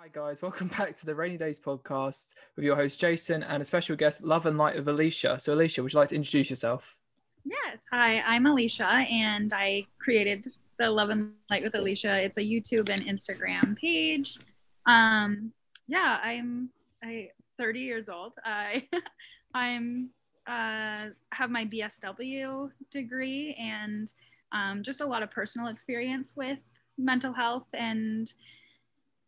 [0.00, 0.40] Hi, guys.
[0.42, 4.22] Welcome back to the Rainy Days podcast with your host, Jason, and a special guest,
[4.22, 5.40] Love and Light of Alesha.
[5.40, 6.96] So, Alesha, would you like to introduce yourself?
[7.44, 7.80] Yes.
[7.90, 10.46] Hi, I'm Alesha, and I created
[10.78, 12.16] the Love and Light with Alesha.
[12.22, 14.38] It's a YouTube and Instagram page.
[14.86, 15.52] Um,
[15.88, 16.70] yeah, I'm
[17.02, 18.34] I 30 years old.
[18.44, 18.86] I
[19.54, 20.10] I'm
[20.46, 24.12] uh, have my BSW degree and
[24.52, 26.60] um, just a lot of personal experience with
[26.96, 28.32] mental health and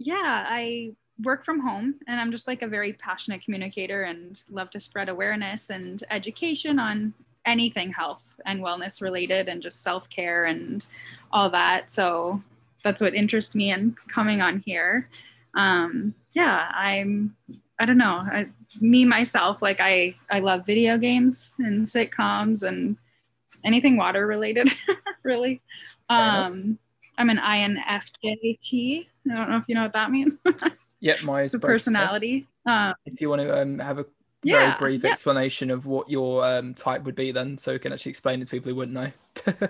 [0.00, 0.92] yeah, I
[1.22, 5.10] work from home and I'm just like a very passionate communicator and love to spread
[5.10, 7.12] awareness and education on
[7.44, 10.86] anything health and wellness related and just self-care and
[11.30, 11.90] all that.
[11.90, 12.42] So
[12.82, 15.08] that's what interests me in coming on here.
[15.54, 17.36] Um, yeah, I'm
[17.78, 18.24] I don't know.
[18.30, 18.48] I,
[18.80, 22.96] me myself, like I I love video games and sitcoms and
[23.64, 24.70] anything water related,
[25.24, 25.60] really.
[26.08, 26.78] Um,
[27.18, 29.06] I'm an INFJT.
[29.30, 30.36] I don't know if you know what that means.
[31.00, 32.46] Yep, my it's a personality.
[32.66, 34.04] Um, if you want to um, have a
[34.44, 35.10] very yeah, brief yeah.
[35.10, 38.46] explanation of what your um, type would be, then so we can actually explain it
[38.46, 39.10] to people who wouldn't know.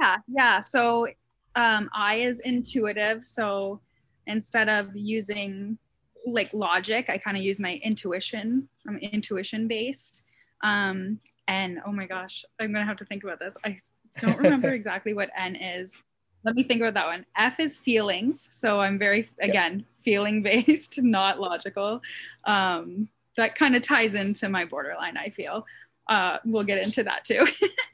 [0.00, 0.60] yeah, yeah.
[0.60, 1.06] So
[1.54, 3.22] um, I is intuitive.
[3.22, 3.80] So
[4.26, 5.78] instead of using
[6.26, 8.68] like logic, I kind of use my intuition.
[8.88, 10.24] I'm intuition based.
[10.62, 13.58] Um, and oh my gosh, I'm gonna have to think about this.
[13.64, 13.78] I
[14.20, 16.02] don't remember exactly what N is.
[16.44, 17.26] Let me think about that one.
[17.36, 18.48] F is feelings.
[18.52, 22.02] So I'm very, again, feeling based, not logical.
[22.44, 25.66] Um, that kind of ties into my borderline, I feel.
[26.08, 27.46] Uh, we'll get into that too.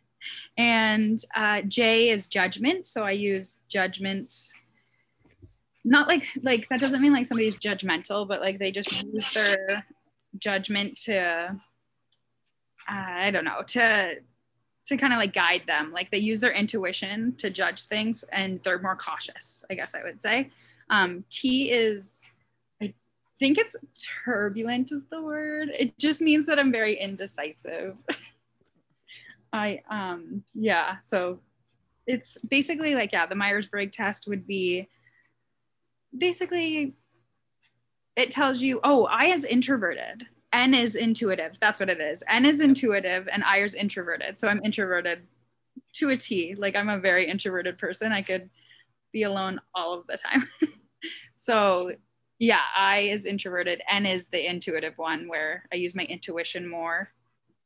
[0.59, 2.87] and uh, J is judgment.
[2.87, 4.34] So I use judgment.
[5.84, 9.87] Not like like that doesn't mean like somebody's judgmental, but like they just use their
[10.39, 11.59] judgment to
[12.89, 14.17] uh, I don't know to
[14.86, 15.92] to kind of like guide them.
[15.92, 20.03] Like they use their intuition to judge things and they're more cautious, I guess I
[20.03, 20.50] would say.
[20.89, 22.20] Um, T is,
[22.83, 22.95] I
[23.39, 23.77] think it's
[24.25, 25.70] turbulent is the word.
[25.78, 28.03] It just means that I'm very indecisive.
[29.53, 31.41] I, um, yeah, so
[32.06, 34.88] it's basically like, yeah, the Myers Briggs test would be
[36.16, 36.94] basically,
[38.16, 41.59] it tells you, oh, I is introverted N is intuitive.
[41.61, 42.22] That's what it is.
[42.28, 44.38] N is intuitive and I is introverted.
[44.38, 45.27] So I'm introverted
[45.94, 46.55] to a T.
[46.56, 48.12] Like I'm a very introverted person.
[48.12, 48.50] I could
[49.12, 50.49] be alone all of the time.
[51.37, 51.93] so
[52.38, 53.83] yeah, I is introverted.
[53.88, 57.11] N is the intuitive one where I use my intuition more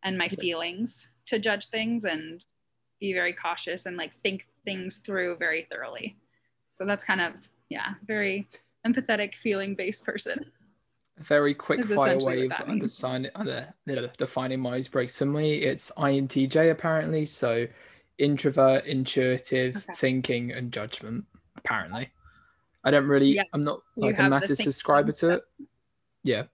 [0.03, 2.45] and my feelings to judge things and
[3.01, 6.17] be very cautious and like think things through very thoroughly.
[6.73, 7.33] So that's kind of,
[7.71, 8.49] yeah, very
[8.87, 10.51] empathetic, feeling based person
[11.19, 13.67] very quick fire way of understanding, uh,
[14.17, 15.55] defining Myers Briggs for me.
[15.55, 17.27] It's INTJ apparently.
[17.27, 17.67] So
[18.19, 19.93] introvert, intuitive, okay.
[19.95, 21.25] thinking, and judgment.
[21.57, 22.11] Apparently,
[22.85, 23.37] I don't really.
[23.37, 23.45] Yeah.
[23.53, 25.43] I'm not so like a massive subscriber to it.
[26.23, 26.45] Yeah.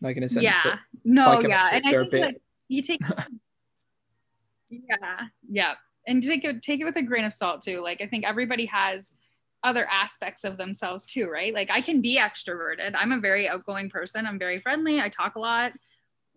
[0.00, 0.44] Like in a sense.
[0.44, 0.78] Yeah.
[1.04, 1.40] No.
[1.40, 1.68] Yeah.
[1.72, 2.20] And I think bit...
[2.20, 3.00] like you take.
[4.70, 5.20] yeah.
[5.48, 5.74] Yeah.
[6.06, 7.80] And take it take it with a grain of salt too.
[7.80, 9.16] Like I think everybody has
[9.64, 11.52] other aspects of themselves too, right?
[11.52, 12.94] Like I can be extroverted.
[12.96, 14.26] I'm a very outgoing person.
[14.26, 15.00] I'm very friendly.
[15.00, 15.72] I talk a lot,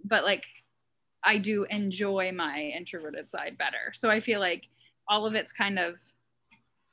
[0.04, 0.46] but like
[1.24, 3.92] I do enjoy my introverted side better.
[3.94, 4.68] So I feel like
[5.10, 5.96] all of it's kind of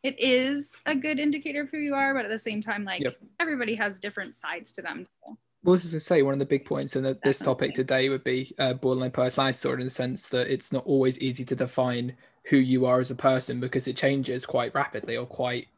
[0.03, 3.03] it is a good indicator of who you are, but at the same time, like
[3.03, 3.16] yep.
[3.41, 5.06] everybody has different sides to them.
[5.25, 7.72] Well, I was going to say one of the big points in the, this topic
[7.72, 11.43] today would be uh, borderline personality disorder in the sense that it's not always easy
[11.47, 12.15] to define
[12.51, 15.69] who you are as a person because it changes quite rapidly or quite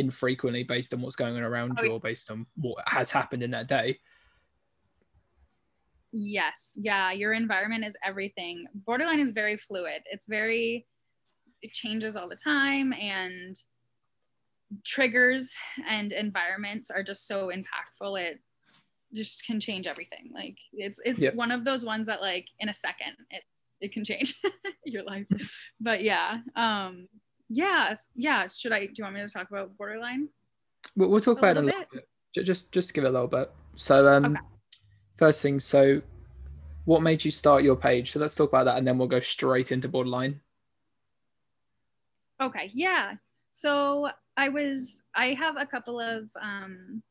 [0.00, 3.42] infrequently based on what's going on around oh, you or based on what has happened
[3.42, 3.98] in that day.
[6.12, 6.72] Yes.
[6.76, 7.12] Yeah.
[7.12, 8.66] Your environment is everything.
[8.74, 10.02] Borderline is very fluid.
[10.10, 10.86] It's very,
[11.62, 13.56] it changes all the time and
[14.84, 15.56] triggers
[15.88, 18.20] and environments are just so impactful.
[18.20, 18.40] It
[19.14, 20.30] just can change everything.
[20.34, 24.04] Like it's, it's one of those ones that like in a second, it's, it can
[24.04, 24.40] change
[24.84, 25.26] your life.
[25.80, 26.38] But yeah.
[26.56, 27.08] Um,
[27.50, 28.46] yeah yeah.
[28.46, 30.28] Should i do you want me to talk about borderline?
[30.96, 32.06] We'll, we'll talk a about it a little bit.
[32.34, 32.44] bit.
[32.46, 33.50] just just give it a little bit.
[33.74, 34.40] So um okay.
[35.16, 36.00] first thing so
[36.86, 38.12] what made you start your page?
[38.12, 40.40] So let's talk about that and then we'll go straight into borderline.
[42.40, 42.70] Okay.
[42.72, 43.14] Yeah.
[43.52, 47.02] So i was i have a couple of um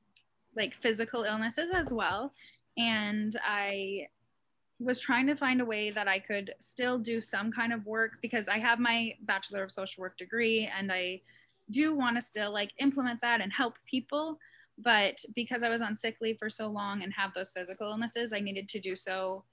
[0.56, 2.34] like physical illnesses as well.
[2.78, 4.08] And i
[4.80, 8.14] was trying to find a way that I could still do some kind of work
[8.22, 11.22] because I have my Bachelor of Social Work degree and I
[11.70, 14.40] do want to still like implement that and help people.
[14.78, 18.32] But because I was on sick leave for so long and have those physical illnesses,
[18.32, 19.44] I needed to do so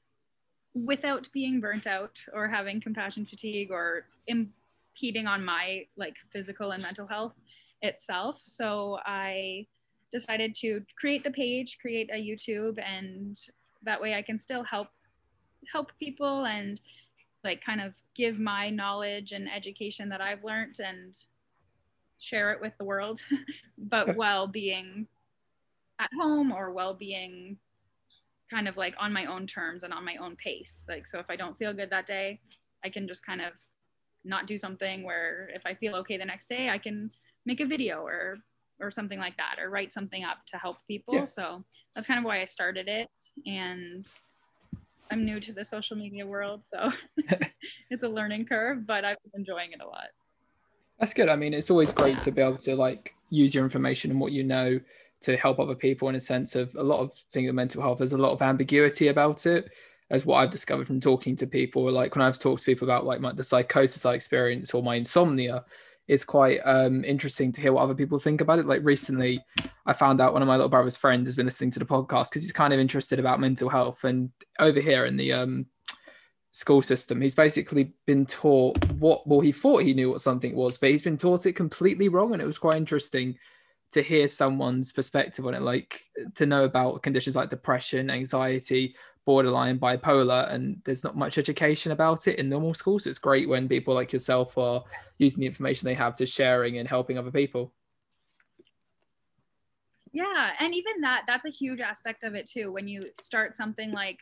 [0.75, 6.83] without being burnt out or having compassion fatigue or impeding on my like physical and
[6.83, 7.35] mental health
[7.83, 8.41] itself.
[8.45, 9.67] So I
[10.13, 13.37] decided to create the page, create a YouTube, and
[13.83, 14.89] that way I can still help
[15.73, 16.81] help people and
[17.45, 21.17] like kind of give my knowledge and education that I've learned and
[22.19, 23.21] share it with the world,
[23.79, 25.07] but while being
[26.01, 27.57] at home or while being
[28.51, 30.85] kind of like on my own terms and on my own pace.
[30.89, 32.41] Like, so if I don't feel good that day,
[32.85, 33.53] I can just kind of
[34.25, 37.11] not do something where if I feel okay the next day, I can
[37.45, 38.39] make a video or
[38.79, 41.15] or something like that or write something up to help people.
[41.15, 41.25] Yeah.
[41.25, 41.65] So
[41.95, 43.09] that's kind of why I started it.
[43.47, 44.07] And
[45.11, 46.91] I'm new to the social media world, so
[47.91, 50.09] it's a learning curve, but I'm enjoying it a lot.
[50.99, 51.29] That's good.
[51.29, 52.21] I mean, it's always great yeah.
[52.21, 54.81] to be able to like use your information and what you know
[55.21, 57.99] to help other people in a sense of a lot of things of mental health.
[57.99, 59.71] There's a lot of ambiguity about it,
[60.11, 61.91] as what I've discovered from talking to people.
[61.91, 64.97] Like when I've talked to people about like my, the psychosis I experience or my
[64.97, 65.65] insomnia,
[66.09, 68.67] it's quite um, interesting to hear what other people think about it.
[68.67, 69.41] Like recently,
[69.87, 72.31] I found out one of my little brother's friends has been listening to the podcast
[72.31, 74.05] because he's kind of interested about mental health.
[74.05, 75.67] And over here in the um,
[76.53, 80.79] school system, he's basically been taught what, well, he thought he knew what something was,
[80.79, 82.33] but he's been taught it completely wrong.
[82.33, 83.37] And it was quite interesting
[83.93, 86.01] to hear someone's perspective on it, like
[86.37, 88.95] to know about conditions like depression, anxiety,
[89.27, 93.05] borderline bipolar and there's not much education about it in normal schools.
[93.05, 94.85] So it's great when people like yourself are
[95.19, 97.75] using the information they have to sharing and helping other people.
[100.13, 102.73] Yeah and even that that's a huge aspect of it too.
[102.73, 104.21] When you start something like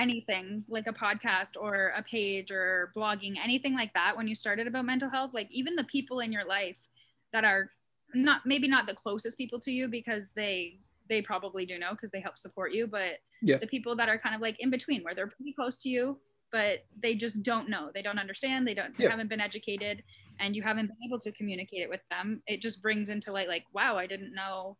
[0.00, 4.66] anything like a podcast or a page or blogging anything like that when you started
[4.66, 6.88] about mental health like even the people in your life
[7.32, 7.70] that are
[8.12, 10.78] not maybe not the closest people to you because they
[11.08, 13.58] they probably do know because they help support you but yeah.
[13.58, 16.18] the people that are kind of like in between where they're pretty close to you
[16.54, 17.90] but they just don't know.
[17.92, 18.64] They don't understand.
[18.64, 19.10] They don't they yeah.
[19.10, 20.04] haven't been educated
[20.38, 22.42] and you haven't been able to communicate it with them.
[22.46, 24.76] It just brings into light like wow i didn't know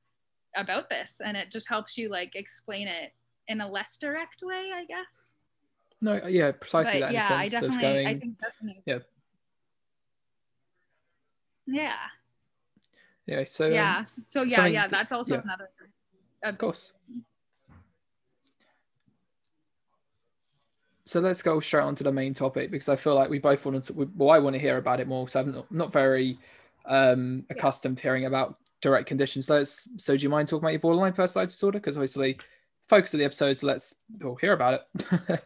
[0.57, 1.21] about this.
[1.23, 3.13] And it just helps you like explain it
[3.49, 5.33] in a less direct way i guess.
[6.01, 8.83] No yeah precisely but, that yeah i definitely going, i think definitely.
[8.87, 8.99] Yeah.
[11.67, 11.97] Yeah.
[13.27, 15.43] Yeah so yeah um, so yeah yeah that's also yeah.
[15.43, 15.71] another
[16.49, 16.93] of course.
[21.07, 23.65] So let's go straight on to the main topic because I feel like we both
[23.67, 24.11] want to.
[24.17, 26.39] Well, I want to hear about it more because I'm not, not very
[26.87, 28.03] um, accustomed yeah.
[28.03, 29.47] to hearing about direct conditions.
[29.47, 31.79] So, so do you mind talking about your borderline personality disorder?
[31.79, 32.39] Because obviously,
[32.89, 33.57] focus of the episode.
[33.59, 33.97] So let's
[34.41, 35.07] hear about it.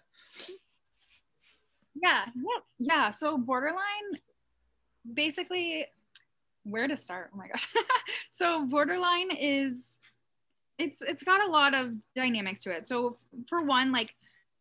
[2.03, 3.11] yeah, yeah, yeah.
[3.11, 4.21] So borderline,
[5.13, 5.87] basically,
[6.63, 7.31] where to start?
[7.35, 7.73] Oh my gosh.
[8.31, 9.99] so borderline is
[10.79, 12.87] it's it's got a lot of dynamics to it.
[12.87, 13.17] So
[13.49, 14.15] for one, like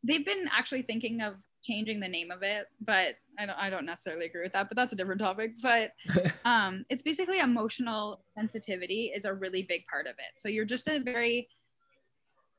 [0.04, 3.86] they've been actually thinking of changing the name of it, but I don't I don't
[3.86, 5.54] necessarily agree with that, but that's a different topic.
[5.62, 5.94] But
[6.46, 10.40] um it's basically emotional sensitivity is a really big part of it.
[10.40, 11.48] So you're just a very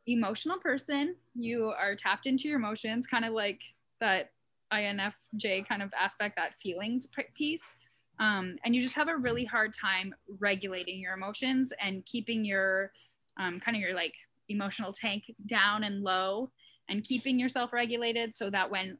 [0.06, 1.16] emotional person.
[1.34, 3.60] You are tapped into your emotions, kind of like
[4.00, 4.30] that
[4.72, 7.74] INFJ kind of aspect, that feelings piece.
[8.20, 12.90] Um, and you just have a really hard time regulating your emotions and keeping your
[13.38, 14.14] um, kind of your like
[14.48, 16.50] emotional tank down and low
[16.88, 18.98] and keeping yourself regulated so that when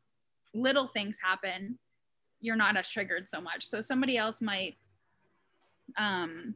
[0.55, 1.79] little things happen
[2.41, 4.77] you're not as triggered so much so somebody else might
[5.97, 6.55] um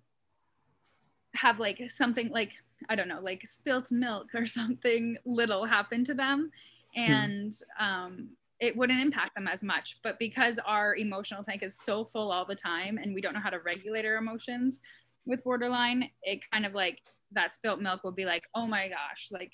[1.34, 2.52] have like something like
[2.88, 6.50] i don't know like spilt milk or something little happen to them
[6.94, 7.00] hmm.
[7.00, 8.28] and um
[8.60, 12.44] it wouldn't impact them as much but because our emotional tank is so full all
[12.44, 14.80] the time and we don't know how to regulate our emotions
[15.26, 17.00] with borderline it kind of like
[17.32, 19.52] that spilt milk will be like oh my gosh like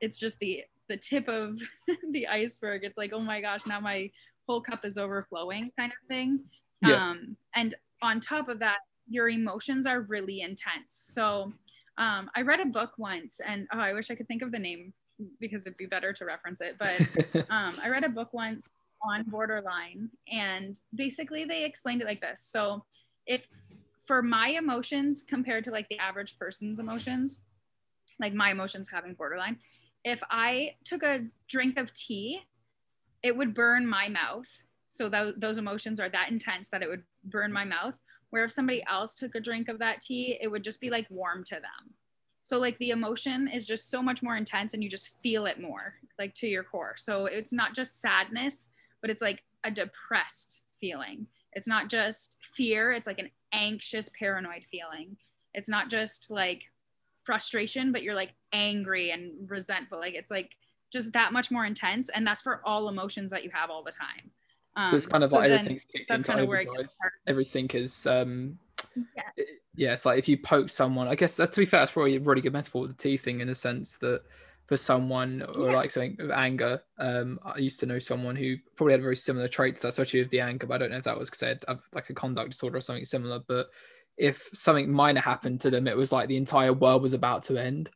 [0.00, 1.58] it's just the the tip of
[2.10, 4.10] the iceberg it's like oh my gosh now my
[4.48, 6.40] whole cup is overflowing kind of thing
[6.86, 7.10] yeah.
[7.10, 11.52] um and on top of that your emotions are really intense so
[12.00, 14.58] um, I read a book once, and oh, I wish I could think of the
[14.58, 14.94] name
[15.38, 16.76] because it'd be better to reference it.
[16.78, 18.70] But um, I read a book once
[19.02, 22.40] on borderline, and basically they explained it like this.
[22.40, 22.84] So
[23.26, 23.46] if
[24.10, 27.44] for my emotions compared to like the average person's emotions,
[28.18, 29.56] like my emotions having borderline,
[30.02, 32.40] if I took a drink of tea,
[33.22, 34.64] it would burn my mouth.
[34.88, 37.94] So th- those emotions are that intense that it would burn my mouth.
[38.30, 41.06] Where if somebody else took a drink of that tea, it would just be like
[41.08, 41.94] warm to them.
[42.42, 45.60] So like the emotion is just so much more intense and you just feel it
[45.60, 46.94] more like to your core.
[46.96, 48.70] So it's not just sadness,
[49.02, 51.28] but it's like a depressed feeling.
[51.52, 55.16] It's not just fear, it's like an anxious, paranoid feeling.
[55.54, 56.64] It's not just like
[57.24, 59.98] frustration, but you're like angry and resentful.
[59.98, 60.50] Like it's like
[60.92, 62.08] just that much more intense.
[62.10, 64.30] And that's for all emotions that you have all the time.
[64.76, 66.88] Um, it's kind of so like everything's kicked into kind of overdrive.
[67.26, 68.58] Everything is um,
[68.94, 69.22] yeah.
[69.36, 71.92] It, yeah, it's like if you poke someone, I guess that's to be fair, that's
[71.92, 74.22] probably a really good metaphor with the teeth thing in the sense that
[74.70, 75.76] for someone or yeah.
[75.76, 76.80] like something of anger.
[76.96, 80.30] Um, I used to know someone who probably had very similar traits, that's especially with
[80.30, 82.52] the anger, but I don't know if that was because they had like a conduct
[82.52, 83.40] disorder or something similar.
[83.48, 83.66] But
[84.16, 87.60] if something minor happened to them, it was like the entire world was about to
[87.60, 87.90] end.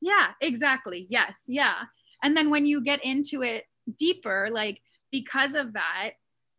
[0.00, 1.08] Yeah, exactly.
[1.10, 1.46] Yes.
[1.48, 1.74] Yeah.
[2.22, 3.64] And then when you get into it
[3.98, 6.10] deeper, like because of that,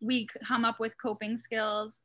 [0.01, 2.01] we come up with coping skills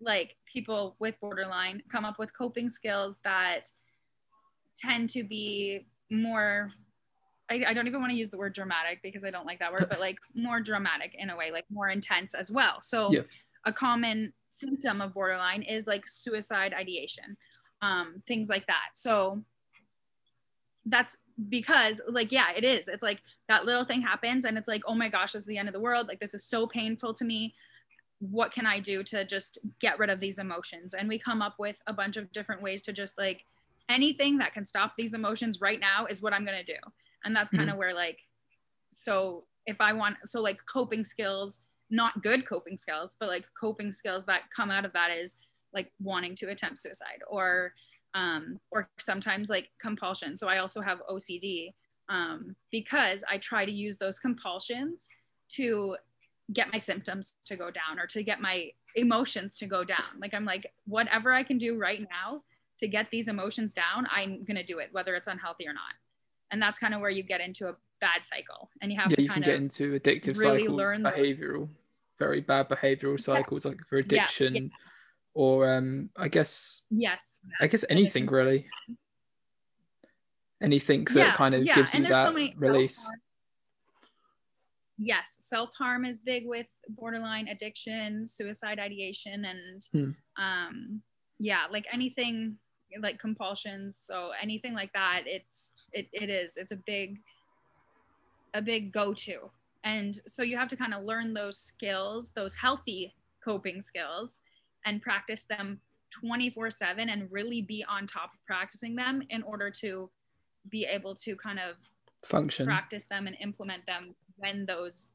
[0.00, 3.64] like people with borderline come up with coping skills that
[4.78, 6.72] tend to be more
[7.50, 9.72] I, I, don't even want to use the word dramatic because I don't like that
[9.72, 12.82] word, but like more dramatic in a way, like more intense as well.
[12.82, 13.22] So yeah.
[13.64, 17.36] a common symptom of borderline is like suicide ideation,
[17.80, 18.90] um, things like that.
[18.94, 19.42] So
[20.84, 21.18] that's
[21.48, 22.88] because like yeah, it is.
[22.88, 25.58] It's like that little thing happens and it's like, oh my gosh, this is the
[25.58, 26.08] end of the world.
[26.08, 27.54] Like this is so painful to me.
[28.20, 30.92] What can I do to just get rid of these emotions?
[30.92, 33.44] And we come up with a bunch of different ways to just like
[33.88, 36.78] anything that can stop these emotions right now is what I'm going to do.
[37.24, 37.78] And that's kind of mm-hmm.
[37.78, 38.18] where like,
[38.92, 43.92] so if I want, so like coping skills, not good coping skills, but like coping
[43.92, 45.36] skills that come out of that is
[45.74, 47.72] like wanting to attempt suicide or,
[48.14, 50.36] um, or sometimes like compulsion.
[50.36, 51.72] So I also have OCD
[52.08, 55.08] um, because I try to use those compulsions
[55.50, 55.96] to
[56.52, 60.18] get my symptoms to go down or to get my emotions to go down.
[60.20, 62.42] Like I'm like, whatever I can do right now
[62.78, 65.94] to get these emotions down, I'm going to do it, whether it's unhealthy or not.
[66.50, 69.16] And that's kind of where you get into a bad cycle and you have yeah,
[69.16, 71.68] to you kind can get into addictive really cycles, learn behavioral, those.
[72.18, 73.70] very bad behavioral cycles yeah.
[73.70, 74.68] like for addiction yeah.
[75.34, 78.66] or um, I guess, yes, I guess anything really.
[80.60, 82.96] Anything that kind of gives you that so release.
[82.96, 83.20] Self-harm.
[84.98, 90.42] Yes, self harm is big with borderline addiction, suicide ideation, and hmm.
[90.42, 91.02] um,
[91.38, 92.56] yeah, like anything
[93.00, 97.18] like compulsions so anything like that it's it, it is it's a big
[98.54, 99.50] a big go-to.
[99.84, 103.14] And so you have to kind of learn those skills those healthy
[103.44, 104.38] coping skills
[104.84, 105.80] and practice them
[106.10, 110.10] 24 7 and really be on top of practicing them in order to
[110.68, 111.76] be able to kind of
[112.22, 112.66] function.
[112.66, 115.08] practice them and implement them when those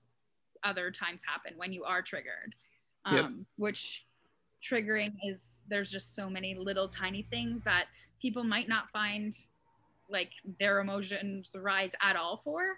[0.63, 2.55] other times happen when you are triggered.
[3.05, 3.31] Um, yep.
[3.57, 4.05] which
[4.63, 7.85] triggering is there's just so many little tiny things that
[8.21, 9.33] people might not find
[10.09, 12.77] like their emotions rise at all for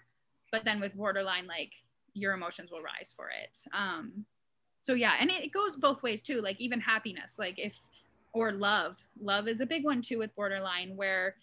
[0.52, 1.72] but then with borderline like
[2.14, 3.58] your emotions will rise for it.
[3.74, 4.26] Um
[4.82, 7.80] so yeah and it, it goes both ways too like even happiness like if
[8.34, 9.04] or love.
[9.22, 11.36] Love is a big one too with borderline where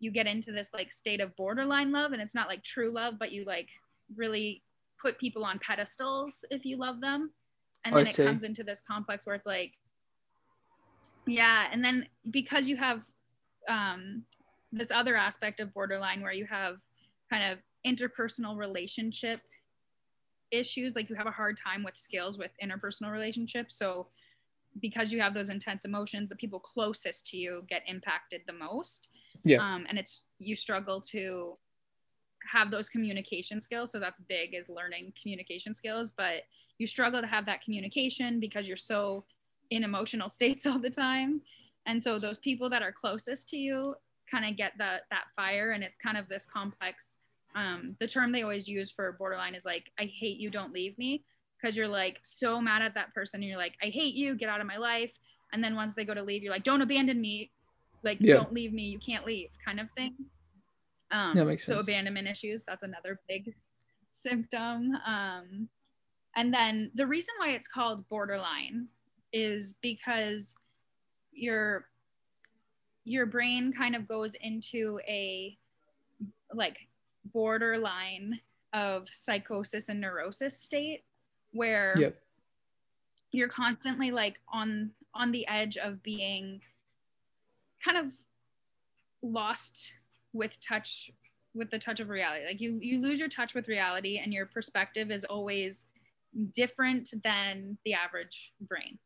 [0.00, 3.14] you get into this like state of borderline love and it's not like true love
[3.18, 3.68] but you like
[4.16, 4.62] really
[5.00, 7.30] put people on pedestals if you love them.
[7.84, 9.72] And then it comes into this complex where it's like
[11.26, 13.04] yeah and then because you have
[13.68, 14.24] um,
[14.72, 16.76] this other aspect of borderline where you have
[17.30, 19.40] kind of interpersonal relationship
[20.50, 23.76] issues like you have a hard time with skills with interpersonal relationships.
[23.76, 24.08] So
[24.80, 29.10] because you have those intense emotions the people closest to you get impacted the most.
[29.44, 29.58] Yeah.
[29.58, 31.56] Um, and it's you struggle to
[32.50, 33.92] have those communication skills.
[33.92, 36.42] So that's big is learning communication skills but
[36.78, 39.24] you struggle to have that communication because you're so
[39.70, 41.40] in emotional states all the time.
[41.86, 43.94] And so those people that are closest to you
[44.30, 47.18] kind of get that that fire and it's kind of this complex
[47.56, 50.96] um, the term they always use for borderline is like i hate you don't leave
[50.98, 51.24] me.
[51.60, 54.48] Because you're like so mad at that person and you're like i hate you get
[54.48, 55.18] out of my life.
[55.52, 57.50] And then once they go to leave you're like don't abandon me.
[58.02, 58.34] Like yeah.
[58.34, 58.84] don't leave me.
[58.84, 60.14] You can't leave kind of thing.
[61.10, 61.86] Um, that makes sense.
[61.86, 63.52] so abandonment issues that's another big
[64.10, 65.68] symptom um,
[66.36, 68.86] and then the reason why it's called borderline
[69.32, 70.56] is because
[71.32, 71.86] your
[73.04, 75.56] your brain kind of goes into a
[76.52, 76.76] like
[77.32, 78.40] borderline
[78.72, 81.02] of psychosis and neurosis state
[81.52, 82.16] where yep.
[83.32, 86.60] you're constantly like on on the edge of being
[87.84, 88.14] kind of
[89.22, 89.94] lost
[90.32, 91.10] with touch
[91.54, 94.46] with the touch of reality like you you lose your touch with reality and your
[94.46, 95.86] perspective is always
[96.54, 98.98] different than the average brain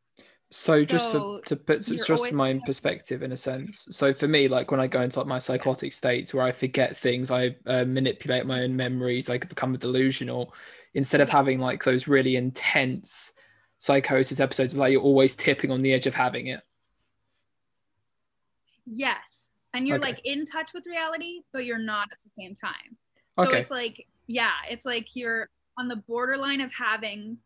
[0.55, 3.87] so, so just for, to put just my own perspective in a sense.
[3.91, 6.95] So for me like when i go into like my psychotic states where i forget
[6.95, 10.53] things i uh, manipulate my own memories i could become a delusional
[10.93, 13.37] instead of having like those really intense
[13.79, 16.61] psychosis episodes it's like you're always tipping on the edge of having it.
[18.85, 19.49] Yes.
[19.73, 20.05] And you're okay.
[20.05, 22.95] like in touch with reality but you're not at the same time.
[23.37, 23.59] So okay.
[23.59, 27.39] it's like yeah it's like you're on the borderline of having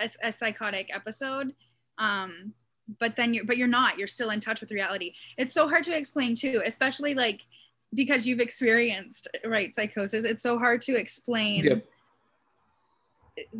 [0.00, 1.54] a, a psychotic episode
[1.98, 2.52] um
[2.98, 5.84] but then you're but you're not you're still in touch with reality it's so hard
[5.84, 7.42] to explain too especially like
[7.94, 11.86] because you've experienced right psychosis it's so hard to explain yep.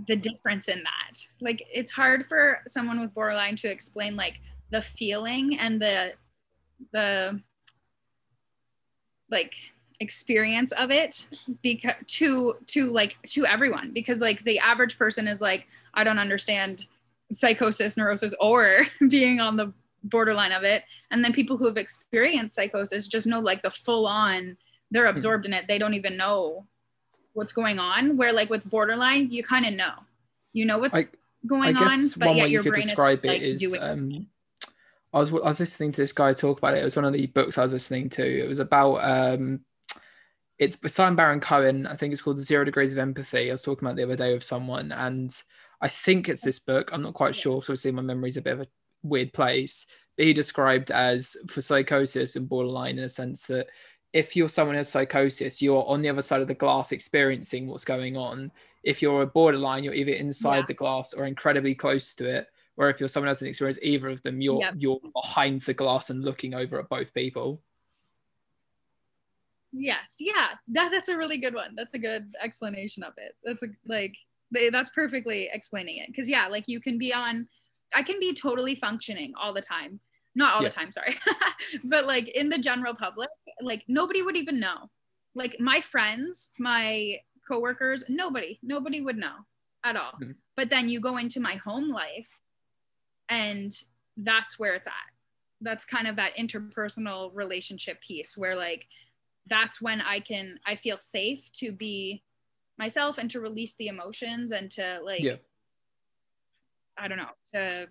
[0.09, 4.81] the difference in that like it's hard for someone with borderline to explain like the
[4.81, 6.13] feeling and the
[6.93, 7.41] the
[9.31, 9.55] like
[10.01, 15.41] experience of it because to to like to everyone because like the average person is
[15.41, 16.87] like i don't understand
[17.33, 19.73] psychosis neurosis or being on the
[20.05, 24.07] borderline of it and then people who have experienced psychosis just know like the full
[24.07, 24.57] on
[24.91, 25.17] they're hmm.
[25.17, 26.67] absorbed in it they don't even know
[27.35, 29.93] what's going on where like with borderline you kind of know
[30.53, 31.03] you know what's I,
[31.47, 34.27] going I on but yet your brain is like doing um,
[35.13, 36.81] I was I was listening to this guy talk about it.
[36.81, 38.25] It was one of the books I was listening to.
[38.25, 39.61] It was about um,
[40.59, 41.87] it's Simon Baron Cohen.
[41.87, 43.51] I think it's called Zero Degrees of Empathy.
[43.51, 45.31] I was talking about the other day with someone, and
[45.83, 46.91] I think it's this book.
[46.93, 47.63] I'm not quite sure.
[47.63, 48.69] So obviously my memory's a bit of a
[49.03, 49.87] weird place.
[50.17, 53.67] But he described as for psychosis and borderline in a sense that
[54.13, 57.67] if you're someone who has psychosis, you're on the other side of the glass experiencing
[57.67, 58.53] what's going on.
[58.83, 60.67] If you're a borderline, you're either inside yeah.
[60.69, 64.09] the glass or incredibly close to it or if you're someone who hasn't experienced either
[64.09, 64.75] of them, you're yep.
[64.79, 67.61] you're behind the glass and looking over at both people.
[69.73, 71.75] Yes, yeah, that, that's a really good one.
[71.77, 73.35] That's a good explanation of it.
[73.43, 74.17] That's a like
[74.53, 76.09] they, that's perfectly explaining it.
[76.09, 77.49] Because yeah, like you can be on,
[77.95, 80.01] I can be totally functioning all the time.
[80.35, 80.69] Not all yeah.
[80.69, 81.15] the time, sorry,
[81.85, 83.29] but like in the general public,
[83.61, 84.91] like nobody would even know.
[85.35, 89.45] Like my friends, my coworkers, nobody, nobody would know
[89.85, 90.13] at all.
[90.13, 90.33] Mm-hmm.
[90.57, 92.41] But then you go into my home life
[93.29, 93.73] and
[94.17, 95.13] that's where it's at
[95.63, 98.87] that's kind of that interpersonal relationship piece where like
[99.49, 102.23] that's when i can i feel safe to be
[102.83, 105.37] myself and to release the emotions and to like yeah.
[106.99, 107.87] i don't know to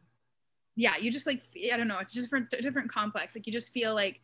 [0.75, 1.41] yeah you just like
[1.73, 4.19] i don't know it's just different different complex like you just feel like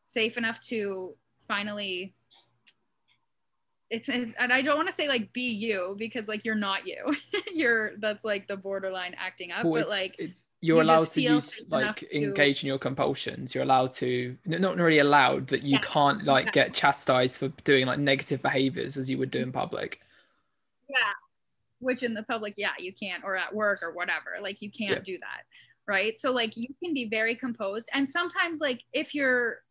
[0.00, 1.14] safe enough to
[1.46, 2.14] finally
[3.90, 7.16] it's and I don't want to say like be you because like you're not you.
[7.54, 11.20] you're that's like the borderline acting up, well, but like it's you're you allowed to
[11.22, 13.54] use like engage in your compulsions.
[13.54, 15.84] You're allowed to not really allowed that you yes.
[15.86, 20.00] can't like get chastised for doing like negative behaviors as you would do in public.
[20.88, 20.96] Yeah.
[21.80, 24.36] Which in the public, yeah, you can't or at work or whatever.
[24.42, 25.02] Like you can't yeah.
[25.02, 25.44] do that.
[25.86, 26.18] Right.
[26.18, 27.88] So like you can be very composed.
[27.94, 29.62] And sometimes like if you're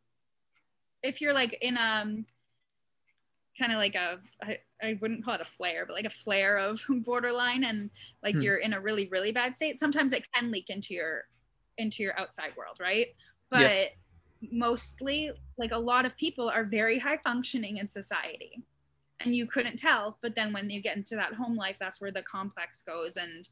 [1.03, 2.25] if you're like in um
[3.57, 6.57] kind of like a I, I wouldn't call it a flare but like a flare
[6.57, 7.89] of borderline and
[8.23, 8.41] like hmm.
[8.41, 11.23] you're in a really really bad state sometimes it can leak into your
[11.77, 13.07] into your outside world right
[13.49, 13.87] but yeah.
[14.51, 18.63] mostly like a lot of people are very high functioning in society
[19.19, 22.11] and you couldn't tell but then when you get into that home life that's where
[22.11, 23.49] the complex goes and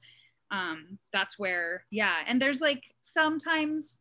[0.51, 3.97] um that's where yeah and there's like sometimes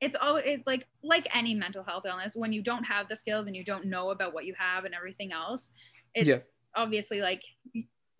[0.00, 3.46] it's all it like like any mental health illness when you don't have the skills
[3.46, 5.72] and you don't know about what you have and everything else
[6.14, 6.82] it's yeah.
[6.82, 7.42] obviously like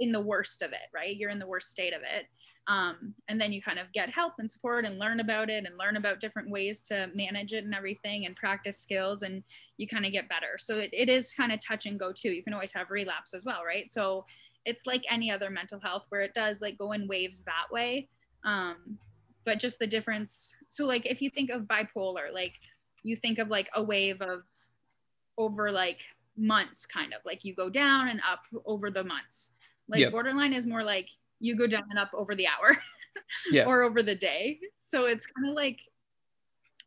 [0.00, 1.14] in the worst of it right?
[1.16, 2.26] You're in the worst state of it.
[2.66, 5.78] Um, and then you kind of get help and support and learn about it and
[5.78, 9.42] learn about different ways to manage it and everything and practice skills and
[9.76, 10.56] you kind of get better.
[10.58, 12.30] So it, it is kind of touch and go too.
[12.30, 13.90] You can always have relapse as well right?
[13.90, 14.24] So
[14.64, 18.08] it's like any other mental health where it does like go in waves that way.
[18.44, 18.98] Um,
[19.50, 20.54] but just the difference.
[20.68, 22.60] So like if you think of bipolar like
[23.02, 24.48] you think of like a wave of
[25.36, 26.02] over like
[26.36, 29.50] months kind of like you go down and up over the months.
[29.88, 30.12] Like yep.
[30.12, 31.08] borderline is more like
[31.40, 32.76] you go down and up over the hour
[33.50, 33.64] yeah.
[33.64, 34.60] or over the day.
[34.78, 35.80] So it's kind of like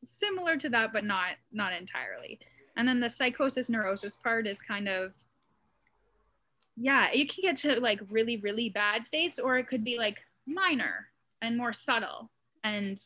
[0.06, 2.40] similar to that but not not entirely.
[2.78, 5.14] And then the psychosis neurosis part is kind of
[6.78, 10.24] yeah you can get to like really really bad states or it could be like
[10.48, 11.10] minor
[11.44, 12.32] and more subtle
[12.64, 12.98] and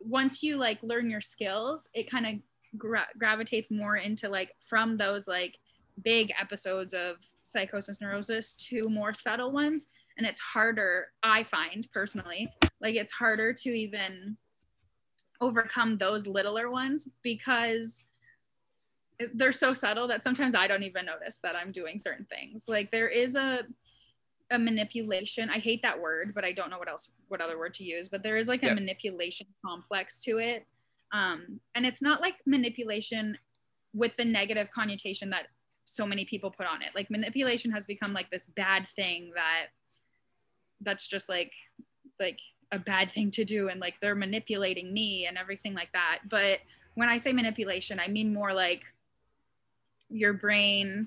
[0.00, 2.34] once you like learn your skills it kind of
[2.78, 5.56] gra- gravitates more into like from those like
[6.02, 9.88] big episodes of psychosis neurosis to more subtle ones.
[10.16, 14.36] And it's harder i find personally like it's harder to even
[15.40, 18.06] overcome those littler ones because
[19.34, 22.64] they're so subtle that sometimes i don't even notice that i'm doing certain things.
[22.66, 23.62] Like there is a
[24.50, 27.74] a manipulation i hate that word but i don't know what else what other word
[27.74, 30.66] to use but there is like a manipulation complex to it.
[31.12, 33.38] Um, and it's not like manipulation
[33.94, 35.46] with the negative connotation that
[35.84, 36.90] so many people put on it.
[36.94, 39.68] Like manipulation has become like this bad thing that
[40.80, 41.52] that's just like
[42.20, 46.20] like a bad thing to do and like they're manipulating me and everything like that.
[46.28, 46.60] But
[46.94, 48.82] when i say manipulation i mean more like
[50.10, 51.06] your brain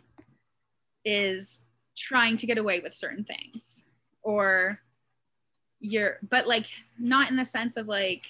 [1.04, 1.64] is
[1.96, 3.86] trying to get away with certain things
[4.24, 4.80] or
[5.80, 6.68] you're but like
[7.00, 8.24] not in the sense of like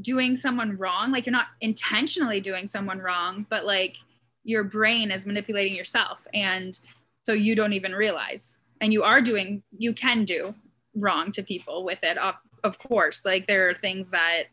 [0.00, 3.96] doing someone wrong like you're not intentionally doing someone wrong but like
[4.42, 6.80] your brain is manipulating yourself and
[7.22, 10.54] so you don't even realize and you are doing you can do
[10.94, 13.24] wrong to people with it of, of course.
[13.24, 14.44] Like there are things that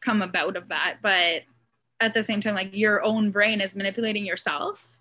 [0.00, 1.42] come about of that but
[2.00, 4.96] at the same time like your own brain is manipulating yourself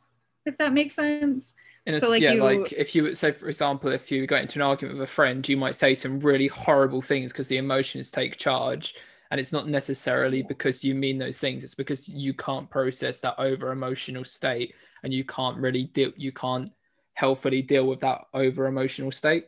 [0.45, 1.53] if that makes sense
[1.85, 4.59] and so like yeah, you, like if you say for example, if you got into
[4.59, 8.11] an argument with a friend, you might say some really horrible things because the emotions
[8.11, 8.95] take charge.
[9.31, 13.39] And it's not necessarily because you mean those things, it's because you can't process that
[13.39, 16.71] over emotional state and you can't really deal you can't
[17.13, 19.45] healthily deal with that over emotional state.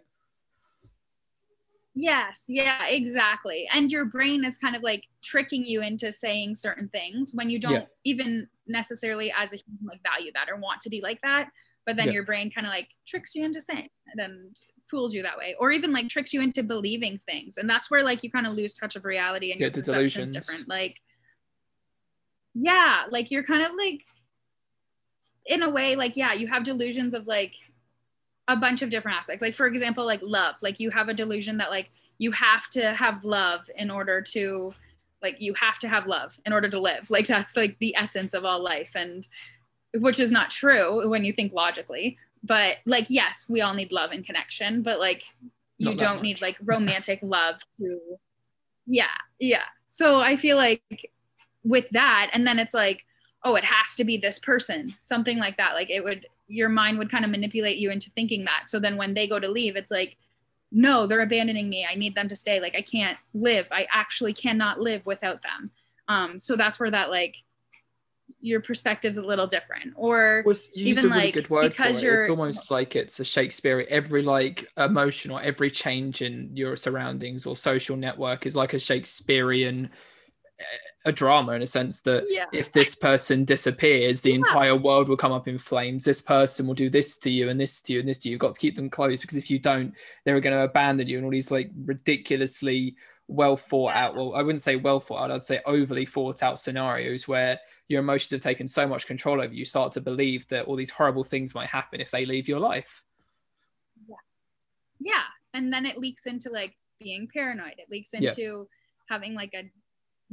[1.94, 3.68] Yes, yeah, exactly.
[3.74, 7.60] And your brain is kind of like tricking you into saying certain things when you
[7.60, 7.86] don't yeah.
[8.06, 11.50] even necessarily as a human like value that or want to be like that
[11.86, 12.14] but then yeah.
[12.14, 14.56] your brain kind of like tricks you into saying and
[14.90, 18.04] fools you that way or even like tricks you into believing things and that's where
[18.04, 20.98] like you kind of lose touch of reality and yeah, your perception's different like
[22.54, 24.04] yeah like you're kind of like
[25.46, 27.56] in a way like yeah you have delusions of like
[28.48, 31.58] a bunch of different aspects like for example like love like you have a delusion
[31.58, 34.72] that like you have to have love in order to
[35.24, 38.34] like you have to have love in order to live like that's like the essence
[38.34, 39.28] of all life and
[39.96, 44.12] which is not true when you think logically but like yes we all need love
[44.12, 45.24] and connection but like
[45.78, 48.00] you don't need like romantic love to
[48.86, 49.06] yeah
[49.40, 49.64] yeah.
[49.88, 51.12] So i feel like
[51.64, 53.06] with that and then it's like
[53.44, 55.74] oh it has to be this person something like that.
[55.74, 58.64] Like it would your mind would kind of manipulate you into thinking that.
[58.68, 60.18] So then when they go to leave it's like
[60.72, 61.88] no they're abandoning me.
[61.90, 62.60] I need them to stay.
[62.60, 63.68] Like i can't live.
[63.72, 65.72] I actually cannot live without them.
[66.08, 67.38] Um so that's where that like
[68.42, 72.30] your perspective's a little different or well, even really like good word because you're it's
[72.30, 77.56] almost like it's a shakespeare every like emotion or every change in your surroundings or
[77.56, 79.90] social network is like a shakespearean
[80.60, 80.64] eh,
[81.06, 82.46] a drama in a sense that yeah.
[82.54, 84.36] if this person disappears the yeah.
[84.36, 87.60] entire world will come up in flames this person will do this to you and
[87.60, 89.50] this to you and this to you you've got to keep them close because if
[89.50, 89.94] you don't
[90.26, 92.96] they're going to abandon you and all these like ridiculously
[93.32, 96.60] well thought out well i wouldn't say well thought out i'd say overly thought out
[96.60, 97.60] scenarios where
[97.92, 100.90] your emotions have taken so much control over you, start to believe that all these
[100.90, 103.04] horrible things might happen if they leave your life.
[104.08, 104.16] Yeah.
[105.00, 105.24] Yeah.
[105.54, 107.74] And then it leaks into like being paranoid.
[107.78, 108.64] It leaks into yeah.
[109.10, 109.70] having like a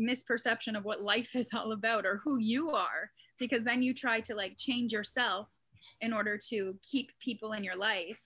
[0.01, 3.11] misperception of what life is all about or who you are.
[3.39, 5.49] Because then you try to like change yourself
[6.01, 8.23] in order to keep people in your life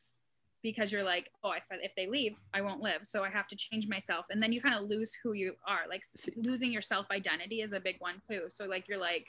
[0.63, 3.01] because you're like, oh, if, if they leave, I won't live.
[3.03, 4.27] So I have to change myself.
[4.31, 5.83] And then you kind of lose who you are.
[5.89, 6.05] Like
[6.37, 8.45] losing your self identity is a big one too.
[8.49, 9.27] So like you're like,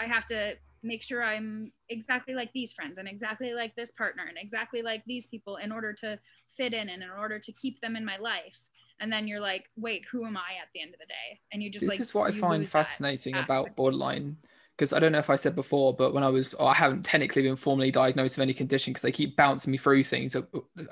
[0.00, 4.24] I have to make sure I'm exactly like these friends and exactly like this partner
[4.28, 7.80] and exactly like these people in order to fit in and in order to keep
[7.80, 8.62] them in my life.
[9.00, 11.40] And then you're like, wait, who am I at the end of the day?
[11.52, 14.36] And you just this like this is what I find fascinating about borderline
[14.76, 17.04] because I don't know if I said before, but when I was, oh, I haven't
[17.04, 20.34] technically been formally diagnosed with any condition because they keep bouncing me through things.
[20.34, 20.42] Uh,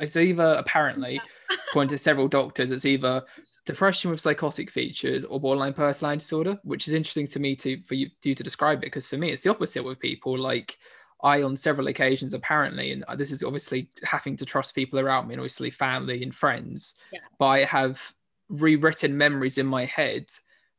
[0.01, 1.21] it's either apparently,
[1.69, 3.25] according to several doctors, it's either
[3.67, 7.95] depression with psychotic features or borderline personality disorder, which is interesting to me to for
[7.95, 10.39] you, you to describe it because for me it's the opposite with people.
[10.39, 10.79] Like
[11.21, 15.27] I, on several occasions, apparently, and uh, this is obviously having to trust people around
[15.27, 17.19] me, and obviously family and friends, yeah.
[17.37, 18.13] but I have
[18.49, 20.27] rewritten memories in my head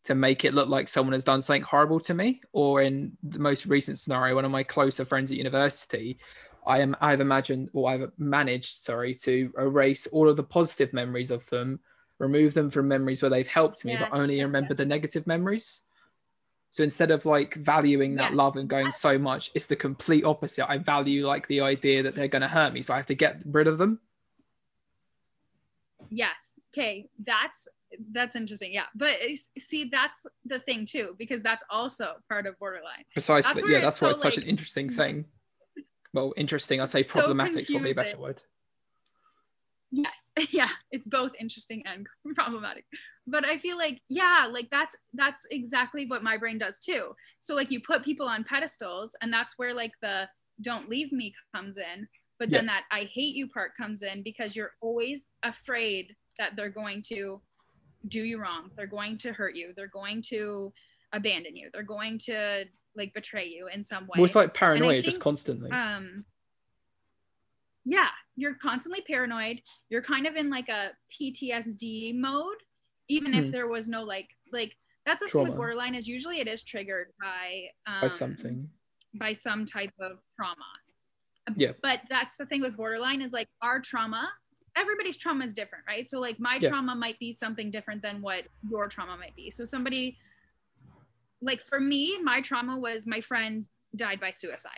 [0.04, 2.42] to make it look like someone has done something horrible to me.
[2.52, 6.20] Or in the most recent scenario, one of my closer friends at university,
[6.66, 11.32] I am I've imagined or I've managed, sorry, to erase all of the positive memories
[11.32, 11.80] of them,
[12.20, 15.82] remove them from memories where they've helped me, but only remember the negative memories.
[16.72, 18.38] So instead of like valuing that yes.
[18.38, 20.68] love and going so much, it's the complete opposite.
[20.68, 23.16] I value like the idea that they're going to hurt me, so I have to
[23.16, 24.00] get rid of them.
[26.10, 26.54] Yes.
[26.74, 27.68] Okay, that's
[28.12, 32.58] that's interesting yeah but eh, see that's the thing too because that's also part of
[32.60, 33.04] borderline.
[33.14, 35.26] Precisely that's yeah that's why so, it's like, such an interesting thing.
[36.14, 38.42] Well interesting i say problematic so is probably a better word.
[39.92, 40.14] Yes
[40.52, 42.86] yeah it's both interesting and problematic
[43.28, 47.16] but i feel like yeah like that's that's exactly what my brain does too.
[47.40, 50.28] So like you put people on pedestals and that's where like the
[50.62, 52.08] don't leave me comes in
[52.40, 56.70] but then that i hate you part comes in because you're always afraid that they're
[56.70, 57.42] going to
[58.08, 58.70] do you wrong.
[58.76, 59.74] They're going to hurt you.
[59.76, 60.74] They're going to
[61.14, 61.70] abandon you.
[61.74, 62.66] They're going to
[62.96, 64.16] like betray you in some way.
[64.16, 65.72] Well, it's like paranoia think, just constantly.
[65.72, 66.26] Um
[67.86, 69.62] yeah, you're constantly paranoid.
[69.90, 72.56] You're kind of in like a PTSD mode,
[73.10, 73.52] even if hmm.
[73.52, 77.08] there was no like like that's the thing with borderline is usually it is triggered
[77.20, 78.70] by um, by something
[79.16, 80.56] by some type of trauma.
[81.56, 81.74] Yeah.
[81.82, 84.32] But that's the thing with borderline is like our trauma
[84.76, 86.10] everybody's trauma is different, right?
[86.10, 86.70] So like my yeah.
[86.70, 89.52] trauma might be something different than what your trauma might be.
[89.52, 90.18] So somebody
[91.42, 94.72] like for me, my trauma was my friend died by suicide.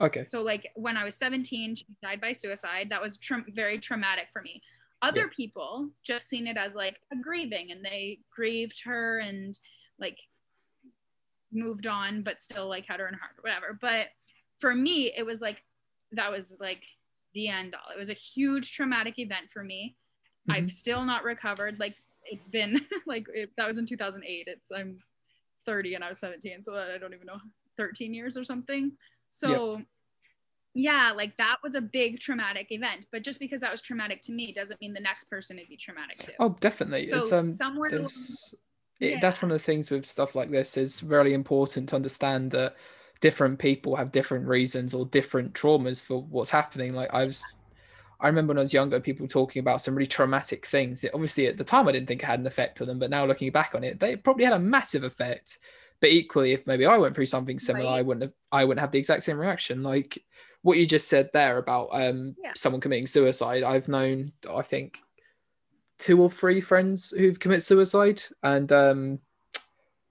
[0.00, 0.22] Okay.
[0.22, 2.88] So like when I was 17, she died by suicide.
[2.90, 4.60] That was tra- very traumatic for me.
[5.02, 5.34] Other yeah.
[5.34, 9.58] people just seen it as like a grieving and they grieved her and
[9.98, 10.18] like
[11.52, 13.78] moved on, but still like had her in heart or whatever.
[13.80, 14.08] But
[14.58, 15.62] for me, it was like
[16.12, 16.84] that was like
[17.36, 17.94] the end all.
[17.94, 19.94] It was a huge traumatic event for me.
[20.48, 20.64] Mm-hmm.
[20.64, 21.78] I've still not recovered.
[21.78, 21.94] Like
[22.24, 24.48] it's been like it, that was in 2008.
[24.48, 24.98] It's I'm
[25.66, 27.38] 30 and I was 17, so I don't even know
[27.76, 28.92] 13 years or something.
[29.30, 29.86] So yep.
[30.74, 33.06] yeah, like that was a big traumatic event.
[33.12, 35.76] But just because that was traumatic to me doesn't mean the next person would be
[35.76, 36.32] traumatic too.
[36.40, 37.06] Oh, definitely.
[37.06, 38.06] So um, somewhere it,
[38.98, 39.18] yeah.
[39.20, 42.76] that's one of the things with stuff like this is really important to understand that
[43.20, 47.44] different people have different reasons or different traumas for what's happening like i was
[48.20, 51.46] i remember when i was younger people talking about some really traumatic things that obviously
[51.46, 53.50] at the time i didn't think it had an effect on them but now looking
[53.50, 55.58] back on it they probably had a massive effect
[56.00, 57.98] but equally if maybe i went through something similar right.
[57.98, 60.18] i wouldn't have i wouldn't have the exact same reaction like
[60.62, 62.52] what you just said there about um, yeah.
[62.54, 64.98] someone committing suicide i've known i think
[65.98, 69.18] two or three friends who've committed suicide, and um,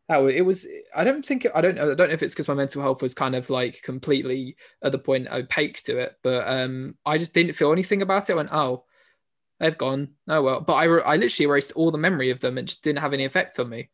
[0.10, 0.68] oh, it was.
[0.96, 1.78] I don't think I don't.
[1.80, 4.92] I don't know if it's because my mental health was kind of like completely at
[4.92, 8.34] the point opaque to it, but um, I just didn't feel anything about it.
[8.34, 8.86] I went, oh,
[9.60, 10.10] they've gone.
[10.28, 13.02] Oh well, but I I literally erased all the memory of them and just didn't
[13.02, 13.90] have any effect on me.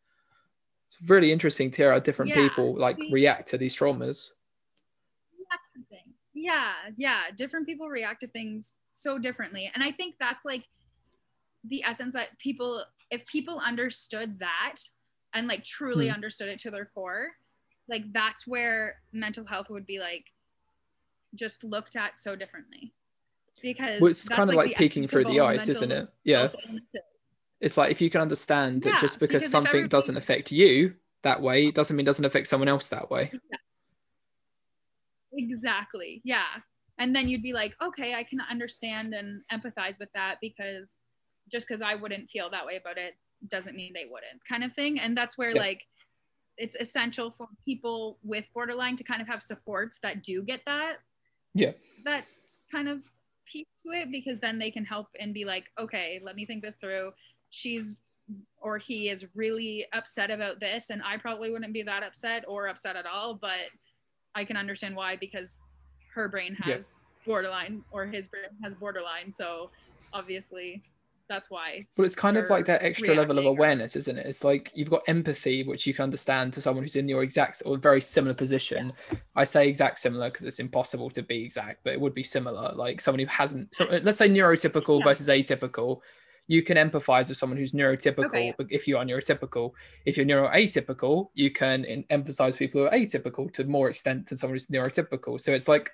[0.88, 4.30] It's really interesting to hear how different yeah, people like see, react to these traumas.
[6.34, 10.66] Yeah, yeah, different people react to things so differently, and I think that's like
[11.64, 14.78] the essence that people if people understood that
[15.34, 16.14] and like truly hmm.
[16.14, 17.30] understood it to their core
[17.92, 20.26] like that's where mental health would be like
[21.36, 22.94] just looked at so differently.
[23.62, 26.10] Because well, it's kind of like, like peeking through the ice isn't it?
[26.24, 26.50] Yeah.
[27.60, 30.96] it's like if you can understand yeah, that just because, because something doesn't affect you
[31.22, 33.32] that way it doesn't mean it doesn't affect someone else that way.
[33.34, 33.58] Yeah.
[35.34, 36.22] exactly.
[36.24, 36.48] Yeah.
[36.98, 40.98] And then you'd be like okay i can understand and empathize with that because
[41.52, 43.16] just because I wouldn't feel that way about it
[43.48, 45.00] doesn't mean they wouldn't kind of thing.
[45.00, 45.62] And that's where yeah.
[45.62, 45.82] like
[46.58, 50.98] it's essential for people with borderline to kind of have supports that do get that.
[51.54, 51.72] Yeah.
[52.06, 52.26] That
[52.72, 53.00] kind of
[53.46, 56.62] piece to it because then they can help and be like, okay, let me think
[56.64, 57.12] this through.
[57.50, 57.98] She's
[58.62, 62.68] or he is really upset about this and I probably wouldn't be that upset or
[62.68, 63.70] upset at all, but
[64.36, 65.58] I can understand why because
[66.14, 67.26] her brain has yeah.
[67.26, 69.34] borderline or his brain has borderline.
[69.34, 69.72] So
[70.14, 70.84] obviously
[71.32, 74.44] that's why but it's kind of like that extra level of awareness isn't it it's
[74.44, 77.78] like you've got empathy which you can understand to someone who's in your exact or
[77.78, 79.18] very similar position yeah.
[79.36, 82.74] i say exact similar because it's impossible to be exact but it would be similar
[82.76, 85.06] like someone who hasn't so uh, let's say neurotypical yeah.
[85.06, 86.02] versus atypical
[86.48, 88.54] you can empathize with someone who's neurotypical okay.
[88.70, 89.72] if you are neurotypical
[90.06, 94.56] if you're neuroatypical you can emphasize people who are atypical to more extent than someone
[94.56, 95.92] who's neurotypical so it's like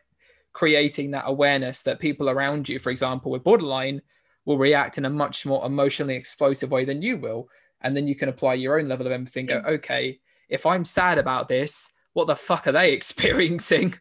[0.54, 4.02] creating that awareness that people around you for example with borderline
[4.48, 7.50] will react in a much more emotionally explosive way than you will.
[7.82, 10.86] And then you can apply your own level of empathy and go, okay, if I'm
[10.86, 13.94] sad about this, what the fuck are they experiencing?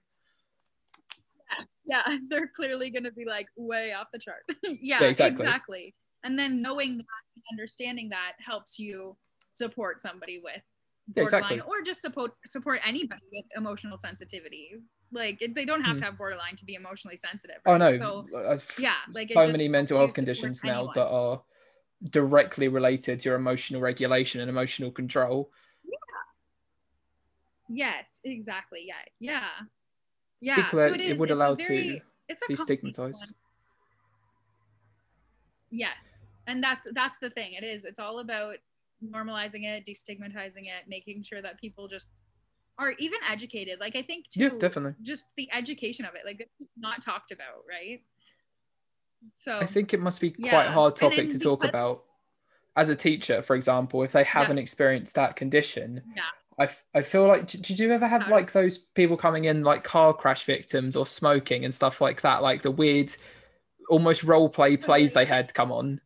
[1.84, 2.18] Yeah, yeah.
[2.30, 4.44] they're clearly going to be like way off the chart.
[4.62, 5.44] yeah, yeah, exactly.
[5.44, 5.94] exactly.
[6.22, 7.04] And then knowing that
[7.34, 9.16] and understanding that helps you
[9.52, 10.62] support somebody with
[11.08, 11.60] borderline exactly.
[11.60, 14.72] or just support support anybody with emotional sensitivity
[15.12, 16.00] like they don't have mm.
[16.00, 17.56] to have borderline to be emotionally sensitive.
[17.64, 18.00] Oh, right?
[18.00, 18.56] Oh no!
[18.56, 20.92] So, yeah, like so many mental health conditions now anyone.
[20.94, 21.42] that are
[22.10, 25.50] directly related to your emotional regulation and emotional control.
[25.84, 25.90] Yeah.
[27.68, 28.84] Yes, exactly.
[28.86, 29.48] Yeah, yeah,
[30.40, 30.56] yeah.
[30.56, 33.32] People so it, is, it would allow very, to it's be stigmatized.
[35.70, 37.52] Yes, and that's that's the thing.
[37.52, 37.84] It is.
[37.84, 38.56] It's all about
[39.04, 42.08] normalizing it, destigmatizing it, making sure that people just
[42.78, 43.80] are even educated.
[43.80, 44.94] Like I think too, yeah, definitely.
[45.02, 48.02] Just the education of it, like it's not talked about, right?
[49.36, 50.68] So I think it must be quite yeah.
[50.68, 52.04] a hard topic to talk about.
[52.78, 54.62] As a teacher, for example, if they haven't yeah.
[54.62, 56.22] experienced that condition, yeah.
[56.58, 59.84] I, f- I feel like did you ever have like those people coming in like
[59.84, 63.14] car crash victims or smoking and stuff like that like the weird
[63.90, 66.00] almost role play plays they had come on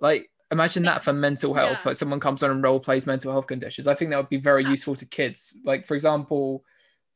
[0.00, 1.82] like imagine that for mental health yeah.
[1.86, 3.86] like someone comes on and role plays mental health conditions.
[3.86, 5.58] I think that would be very useful to kids.
[5.64, 6.64] Like for example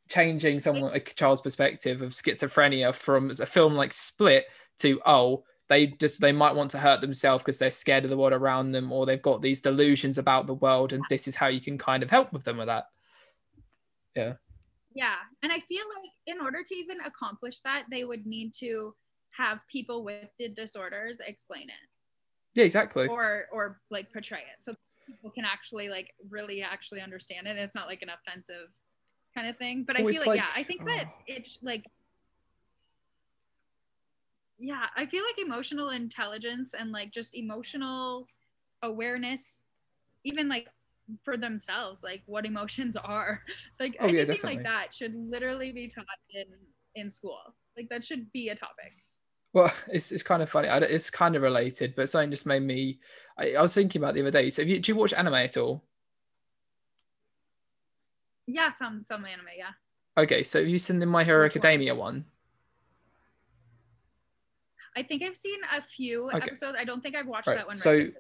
[0.09, 4.45] changing someone a child's perspective of schizophrenia from a film like split
[4.77, 8.17] to oh they just they might want to hurt themselves because they're scared of the
[8.17, 11.47] world around them or they've got these delusions about the world and this is how
[11.47, 12.87] you can kind of help with them with that.
[14.17, 14.33] Yeah.
[14.93, 18.93] Yeah and i feel like in order to even accomplish that they would need to
[19.31, 21.90] have people with the disorders explain it
[22.55, 23.07] yeah exactly.
[23.09, 24.63] Or or like portray it.
[24.63, 24.75] So
[25.07, 27.51] people can actually like really actually understand it.
[27.51, 28.69] And it's not like an offensive
[29.35, 29.85] kind of thing.
[29.87, 31.23] But i oh, feel like, like, yeah i think that oh.
[31.27, 31.85] it's like
[34.59, 38.27] yeah i feel like emotional intelligence and like just emotional
[38.83, 39.63] awareness
[40.25, 40.69] even like
[41.25, 43.43] for themselves like what emotions are
[43.79, 46.45] like oh, anything yeah, like that should literally be taught in
[46.95, 47.39] in school.
[47.77, 48.93] Like that should be a topic
[49.53, 52.99] well it's, it's kind of funny it's kind of related but something just made me
[53.39, 55.57] I, I was thinking about the other day so you, do you watch anime at
[55.57, 55.85] all
[58.47, 59.73] yeah some some anime yeah
[60.19, 62.15] okay so have you seen the my hero Which academia one?
[62.15, 62.25] one
[64.97, 66.39] i think i've seen a few okay.
[66.39, 67.59] episodes i don't think i've watched right.
[67.59, 68.15] that one so right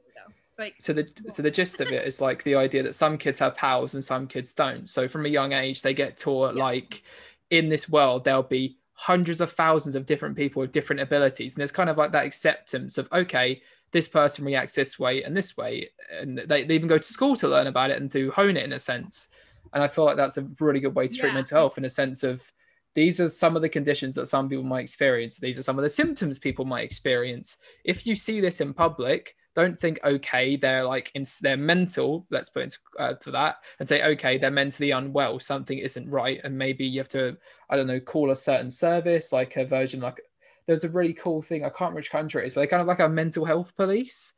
[0.61, 3.39] like so the so the gist of it is like the idea that some kids
[3.39, 6.63] have powers and some kids don't so from a young age they get taught yeah.
[6.63, 7.03] like
[7.49, 11.55] in this world there'll be hundreds of thousands of different people with different abilities.
[11.55, 15.35] And there's kind of like that acceptance of okay this person reacts this way and
[15.35, 15.89] this way.
[16.13, 18.65] And they, they even go to school to learn about it and to hone it
[18.65, 19.29] in a sense.
[19.73, 21.35] And i feel like that's a really good way to treat yeah.
[21.35, 22.53] mental health in a sense of
[22.95, 25.39] these are some of the conditions that some people might experience.
[25.39, 27.57] These are some of the symptoms people might experience.
[27.85, 32.49] If you see this in public don't think okay they're like in they're mental let's
[32.49, 36.57] put into uh, for that and say okay they're mentally unwell something isn't right and
[36.57, 37.37] maybe you have to
[37.69, 40.21] i don't know call a certain service like a version like
[40.67, 42.81] there's a really cool thing i can't remember which country it is but they kind
[42.81, 44.35] of like a mental health police.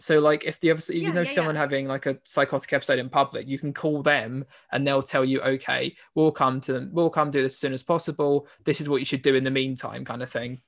[0.00, 1.60] So like if you ever you know yeah, someone yeah.
[1.60, 5.40] having like a psychotic episode in public you can call them and they'll tell you
[5.40, 8.88] okay we'll come to them we'll come do this as soon as possible this is
[8.88, 10.60] what you should do in the meantime kind of thing.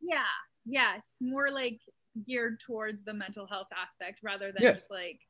[0.00, 1.80] Yeah yes more like
[2.26, 4.72] geared towards the mental health aspect rather than yeah.
[4.72, 5.20] just like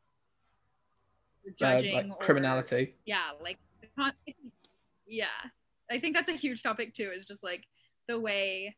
[1.59, 2.95] judging uh, like or, criminality.
[3.05, 3.59] Yeah like
[5.07, 5.27] yeah.
[5.91, 7.65] I think that's a huge topic too is just like
[8.09, 8.77] the way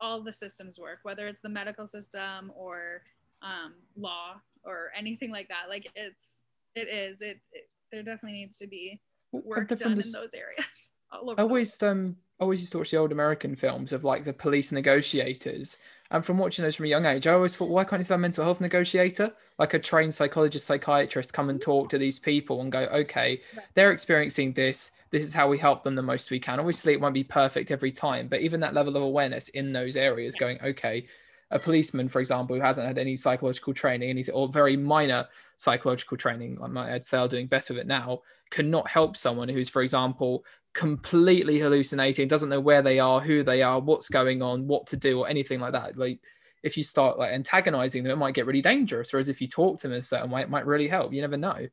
[0.00, 3.02] all the systems work whether it's the medical system or
[3.42, 5.68] um, law or anything like that.
[5.68, 6.42] Like it's
[6.74, 9.00] it is it, it there definitely needs to be
[9.32, 13.54] work done in those areas I always um always used to watch the old American
[13.54, 15.78] films of like the police negotiators.
[16.10, 18.18] And from watching those from a young age, I always thought, why can't you have
[18.18, 19.32] a mental health negotiator?
[19.58, 23.40] Like a trained psychologist, psychiatrist come and talk to these people and go, okay,
[23.74, 24.98] they're experiencing this.
[25.10, 26.58] This is how we help them the most we can.
[26.58, 29.96] Obviously, it won't be perfect every time, but even that level of awareness in those
[29.96, 31.06] areas, going, okay,
[31.52, 36.16] a policeman, for example, who hasn't had any psychological training, anything or very minor psychological
[36.16, 39.82] training, I might say are doing better with it now, cannot help someone who's, for
[39.82, 44.86] example, completely hallucinating, doesn't know where they are, who they are, what's going on, what
[44.88, 45.96] to do, or anything like that.
[45.96, 46.20] Like
[46.62, 49.12] if you start like antagonizing them, it might get really dangerous.
[49.12, 51.12] Whereas if you talk to them in a certain way, it might really help.
[51.12, 51.68] You never know.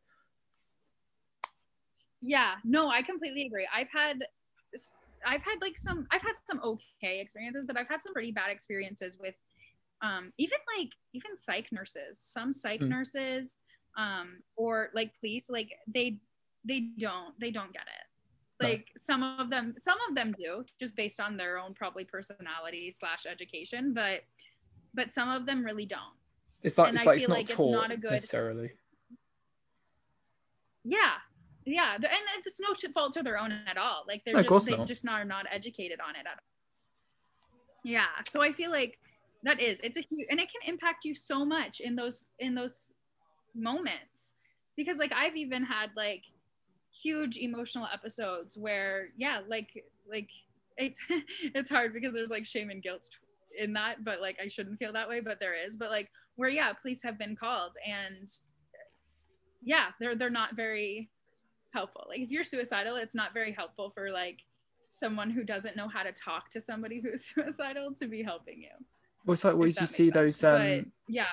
[2.22, 3.68] Yeah, no, I completely agree.
[3.74, 4.26] I've had
[5.26, 8.52] I've had like some I've had some okay experiences, but I've had some pretty bad
[8.52, 9.36] experiences with
[10.02, 12.20] um even like even psych nurses.
[12.20, 12.90] Some psych mm.
[12.90, 13.56] nurses
[13.98, 16.20] um or like police like they
[16.66, 18.64] they don't they don't get it.
[18.64, 22.92] Like some of them some of them do just based on their own probably personality
[22.92, 24.22] slash education but
[24.94, 26.02] but some of them really don't.
[26.62, 28.72] It's like and it's I like it's not like taught it's not a good necessarily.
[30.84, 31.14] Yeah
[31.66, 32.06] yeah and
[32.46, 34.04] it's no fault to their own at all.
[34.08, 36.44] Like they're no, just they just not, are not educated on it at all.
[37.84, 38.99] Yeah so i feel like
[39.44, 42.56] that is it's a huge and it can impact you so much in those in
[42.56, 42.94] those
[43.56, 44.34] moments.
[44.76, 46.24] Because like i've even had like
[47.04, 50.30] huge emotional episodes where yeah like like
[50.78, 51.00] it's
[51.56, 53.10] it's hard because there's like shame and guilt
[53.58, 55.76] in that but like i shouldn't feel that way but there is.
[55.78, 58.30] But like where yeah police have been called and
[59.62, 61.10] yeah they're they're not very
[61.74, 62.06] helpful.
[62.10, 64.40] Like if you're suicidal it's not very helpful for like
[64.92, 68.86] someone who doesn't know how to talk to somebody who's suicidal to be helping you
[69.30, 70.14] well it's like well, you see sense.
[70.14, 71.28] those um but, yeah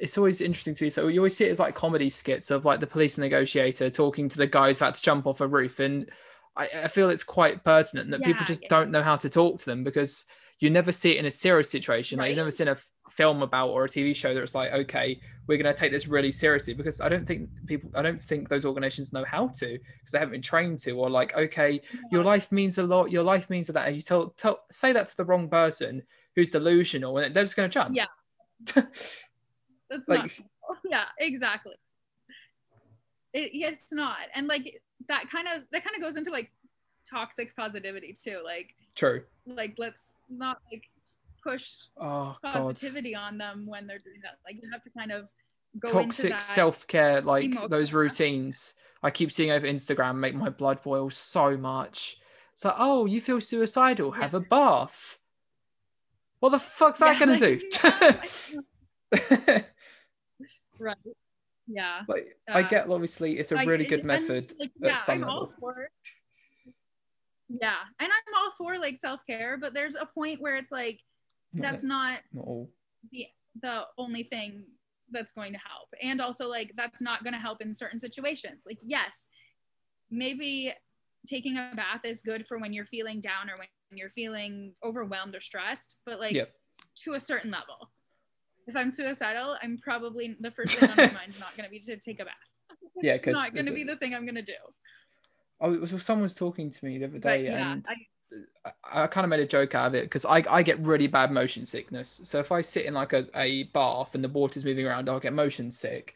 [0.00, 0.90] it's always interesting to me.
[0.90, 4.28] So you always see it as like comedy skits of like the police negotiator talking
[4.30, 6.10] to the guys who had to jump off a roof, and
[6.56, 8.68] I, I feel it's quite pertinent that yeah, people just yeah.
[8.70, 10.24] don't know how to talk to them because
[10.58, 12.18] you never see it in a serious situation.
[12.18, 12.24] Right.
[12.24, 14.72] Like you've never seen a f- film about or a TV show that it's like,
[14.72, 18.20] okay, we're going to take this really seriously because I don't think people, I don't
[18.20, 20.92] think those organizations know how to because they haven't been trained to.
[20.92, 22.00] Or like, okay, yeah.
[22.12, 23.10] your life means a lot.
[23.10, 23.86] Your life means that.
[23.86, 26.02] And you tell, tell, say that to the wrong person
[26.36, 27.94] who's delusional, and they're just going to jump.
[27.94, 28.06] Yeah.
[28.74, 30.30] That's like, not
[30.88, 31.74] yeah, exactly.
[33.32, 34.18] It, it's not.
[34.34, 36.50] And like that kind of that kind of goes into like
[37.08, 38.40] toxic positivity too.
[38.44, 39.22] Like true.
[39.46, 40.84] Like let's not like
[41.42, 43.20] push oh, positivity God.
[43.20, 44.38] on them when they're doing that.
[44.44, 45.28] Like you have to kind of
[45.78, 51.10] go toxic self-care like those routines I keep seeing over Instagram make my blood boil
[51.10, 52.18] so much.
[52.52, 54.10] It's like, oh, you feel suicidal?
[54.10, 55.18] Have a bath.
[56.40, 57.60] What the fuck's that gonna do?
[60.78, 60.96] right.
[61.66, 62.00] Yeah.
[62.08, 65.52] Like uh, I get obviously it's a really good method like, yeah, at some level.
[67.48, 67.76] Yeah.
[67.98, 71.00] And I'm all for like self-care, but there's a point where it's like
[71.52, 72.66] that's not, not
[73.12, 73.26] the
[73.60, 74.64] the only thing
[75.10, 75.88] that's going to help.
[76.02, 78.62] And also like that's not going to help in certain situations.
[78.66, 79.28] Like yes,
[80.10, 80.72] maybe
[81.26, 83.68] taking a bath is good for when you're feeling down or when
[83.98, 86.52] you're feeling overwhelmed or stressed, but like yep.
[86.96, 87.90] to a certain level.
[88.66, 91.70] If I'm suicidal, I'm probably the first thing on my mind is not going to
[91.70, 92.34] be to take a bath.
[93.02, 94.52] Yeah, because it's not going to be the thing I'm going to do.
[95.60, 97.94] Oh, it was someone was talking to me the other day, yeah, and I,
[98.84, 101.06] I, I kind of made a joke out of it because I, I get really
[101.06, 102.20] bad motion sickness.
[102.24, 105.20] So if I sit in like a, a bath and the water's moving around, I'll
[105.20, 106.14] get motion sick.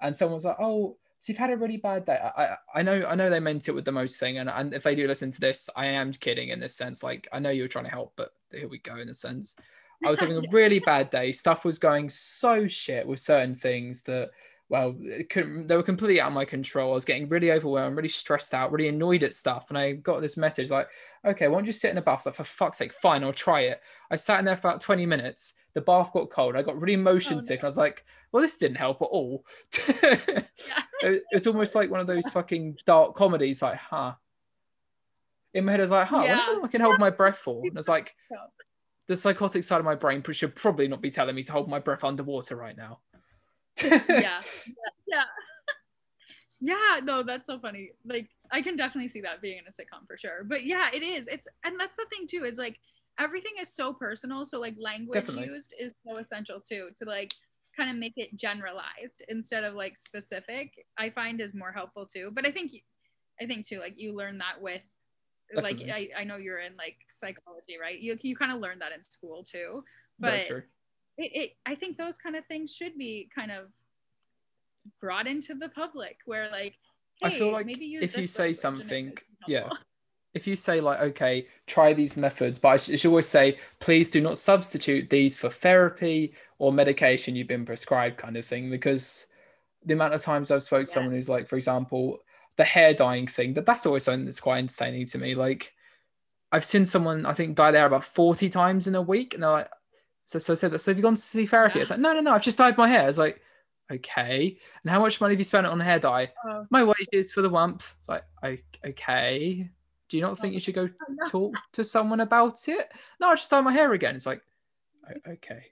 [0.00, 2.18] And someone's like, "Oh, so you've had a really bad day.
[2.36, 4.82] I, I know I know they meant it with the most thing, and, and if
[4.82, 7.04] they do listen to this, I am kidding in this sense.
[7.04, 9.54] Like I know you were trying to help, but here we go in a sense.
[10.04, 11.30] I was having a really bad day.
[11.30, 14.30] Stuff was going so shit with certain things that
[14.68, 14.96] well,
[15.30, 16.90] couldn't, they were completely out of my control.
[16.90, 19.66] I was getting really overwhelmed, really stressed out, really annoyed at stuff.
[19.68, 20.88] And I got this message like,
[21.24, 22.12] okay, why don't you sit in a bath?
[22.12, 23.80] I was like, for fuck's sake, fine, I'll try it.
[24.10, 25.58] I sat in there for about 20 minutes.
[25.74, 26.56] The bath got cold.
[26.56, 27.62] I got really motion oh, sick.
[27.62, 27.66] No.
[27.66, 29.44] I was like, well, this didn't help at all.
[31.02, 34.14] it's almost like one of those fucking dark comedies, like, huh.
[35.54, 36.60] In my head, I was like, huh, yeah.
[36.62, 37.62] I can hold my breath for.
[37.66, 38.14] And it's like,
[39.06, 41.78] the psychotic side of my brain should probably not be telling me to hold my
[41.78, 43.00] breath underwater right now.
[43.82, 44.00] yeah.
[44.08, 44.40] yeah.
[45.06, 45.24] Yeah.
[46.60, 47.00] yeah.
[47.02, 47.90] No, that's so funny.
[48.06, 50.44] Like, I can definitely see that being in a sitcom for sure.
[50.44, 51.28] But yeah, it is.
[51.28, 52.78] It's, and that's the thing too, is like,
[53.18, 54.44] everything is so personal.
[54.44, 55.48] So, like, language definitely.
[55.48, 57.32] used is so essential too, to like,
[57.76, 62.30] kind of make it generalized instead of like specific i find is more helpful too
[62.34, 62.72] but i think
[63.40, 64.82] i think too like you learn that with
[65.54, 65.86] Definitely.
[65.86, 68.92] like I, I know you're in like psychology right you, you kind of learn that
[68.92, 69.84] in school too
[70.18, 70.64] but it,
[71.18, 73.66] it i think those kind of things should be kind of
[75.00, 76.74] brought into the public where like
[77.20, 79.14] hey, I feel like if you say something
[79.46, 79.68] yeah
[80.34, 84.20] if you say like okay try these methods but i should always say please do
[84.20, 89.26] not substitute these for therapy or medication you've been prescribed kind of thing because
[89.84, 90.94] the amount of times i've spoke to yeah.
[90.94, 92.20] someone who's like for example
[92.56, 95.72] the hair dyeing thing that that's always something that's quite entertaining to me like
[96.52, 99.42] i've seen someone i think dye their hair about 40 times in a week and
[99.42, 99.70] they're like
[100.24, 101.82] so so, said so, so have you gone to see therapy yeah.
[101.82, 103.40] it's like no no no i've just dyed my hair it's like
[103.90, 106.64] okay and how much money have you spent on hair dye oh.
[106.70, 108.24] my wages for the month it's like
[108.84, 109.68] okay
[110.12, 110.90] do you not think you should go
[111.30, 112.92] talk to someone about it?
[113.18, 114.14] No, I just dye my hair again.
[114.14, 114.42] It's like,
[115.26, 115.64] okay.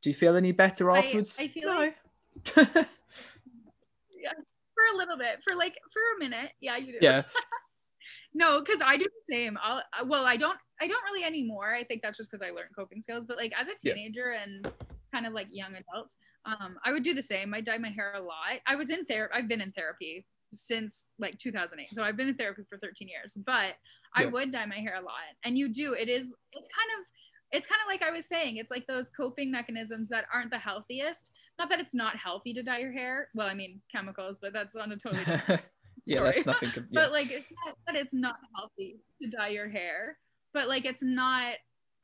[0.00, 1.36] Do you feel any better afterwards?
[1.40, 1.78] I, I feel no.
[1.80, 1.96] like
[2.56, 4.32] yeah,
[4.74, 6.52] for a little bit, for like for a minute.
[6.60, 6.98] Yeah, you do.
[7.00, 7.22] Yeah.
[8.34, 9.58] no, because I do the same.
[9.60, 11.74] I'll well, I don't I don't really anymore.
[11.74, 13.24] I think that's just because I learned coping skills.
[13.26, 14.44] But like as a teenager yeah.
[14.44, 14.72] and
[15.12, 16.12] kind of like young adult,
[16.44, 17.54] um, I would do the same.
[17.54, 18.60] I dye my hair a lot.
[18.68, 19.34] I was in therapy.
[19.34, 21.88] I've been in therapy since like 2008.
[21.88, 23.74] So I've been in therapy for 13 years, but
[24.14, 25.14] I would dye my hair a lot.
[25.44, 27.06] And you do, it is, it's kind of,
[27.52, 30.58] it's kind of like I was saying, it's like those coping mechanisms that aren't the
[30.58, 31.30] healthiest.
[31.58, 33.28] Not that it's not healthy to dye your hair.
[33.34, 35.62] Well, I mean, chemicals, but that's on a totally different
[36.06, 36.70] yeah, that's nothing.
[36.74, 36.82] yeah.
[36.92, 40.18] but like, it's not that it's not healthy to dye your hair,
[40.52, 41.54] but like, it's not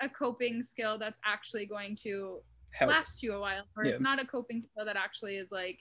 [0.00, 2.40] a coping skill that's actually going to
[2.72, 2.90] help.
[2.90, 3.92] last you a while, or yeah.
[3.92, 5.78] it's not a coping skill that actually is like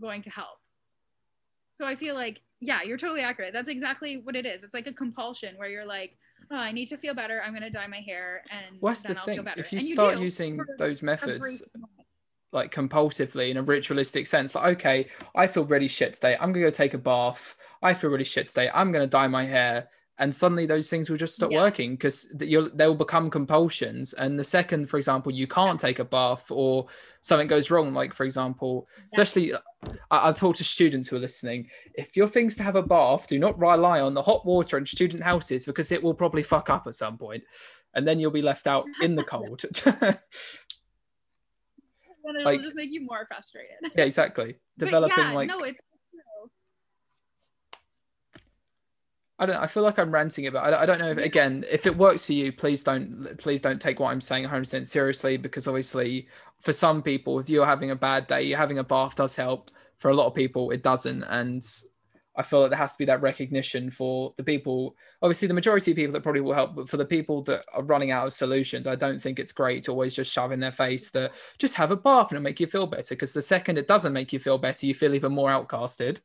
[0.00, 0.58] going to help.
[1.72, 3.52] So I feel like, yeah, you're totally accurate.
[3.52, 4.62] That's exactly what it is.
[4.62, 6.16] It's like a compulsion where you're like,
[6.50, 7.42] oh, I need to feel better.
[7.42, 9.36] I'm going to dye my hair and What's then the I'll thing?
[9.36, 9.60] feel better.
[9.60, 11.64] If you and start you using those methods
[12.52, 16.34] like compulsively in a ritualistic sense, like, okay, I feel really shit today.
[16.34, 17.56] I'm going to go take a bath.
[17.82, 18.70] I feel really shit today.
[18.74, 21.60] I'm going to dye my hair and suddenly those things will just stop yeah.
[21.60, 24.12] working because they'll become compulsions.
[24.12, 26.86] And the second for example you can't take a bath or
[27.20, 29.58] something goes wrong like for example especially uh,
[30.10, 31.68] I, have talked to students who are listening.
[31.94, 34.86] If your things to have a bath do not rely on the hot water in
[34.86, 37.42] student houses because it will probably fuck up at some point
[37.94, 39.62] and then you'll be left out in the cold.
[42.24, 43.78] Then it'll like, just make you more frustrated.
[43.96, 44.54] Yeah exactly.
[44.78, 45.80] Developing yeah, like no it's
[49.42, 49.56] I don't.
[49.56, 50.72] I feel like I'm ranting about.
[50.72, 53.36] I, I don't know if again, if it works for you, please don't.
[53.38, 56.28] Please don't take what I'm saying 100 percent seriously because obviously,
[56.60, 59.68] for some people, if you're having a bad day, having a bath does help.
[59.98, 61.64] For a lot of people, it doesn't, and
[62.36, 64.96] I feel like there has to be that recognition for the people.
[65.22, 67.82] Obviously, the majority of people that probably will help, but for the people that are
[67.82, 70.72] running out of solutions, I don't think it's great to always just shove in their
[70.72, 73.14] face that just have a bath and it'll make you feel better.
[73.14, 76.20] Because the second it doesn't make you feel better, you feel even more outcasted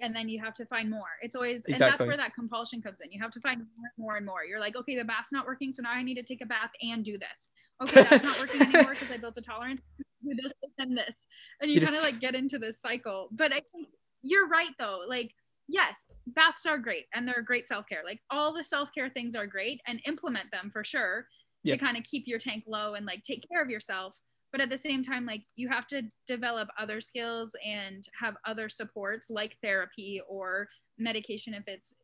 [0.00, 1.18] and then you have to find more.
[1.20, 1.72] It's always exactly.
[1.72, 3.12] and that's where that compulsion comes in.
[3.12, 4.44] You have to find more, more and more.
[4.44, 6.70] You're like, okay, the bath's not working, so now I need to take a bath
[6.82, 7.50] and do this.
[7.82, 9.80] Okay, that's not working anymore because I built a tolerance.
[10.22, 11.26] Do this and this,
[11.60, 13.28] and you, you kind of like get into this cycle.
[13.30, 13.88] But I think
[14.22, 15.00] you're right though.
[15.06, 15.32] Like,
[15.68, 18.00] yes, baths are great and they're great self care.
[18.04, 21.26] Like all the self care things are great, and implement them for sure
[21.66, 24.20] to kind of keep your tank low and like take care of yourself
[24.54, 28.68] but at the same time like you have to develop other skills and have other
[28.68, 31.96] supports like therapy or medication if it's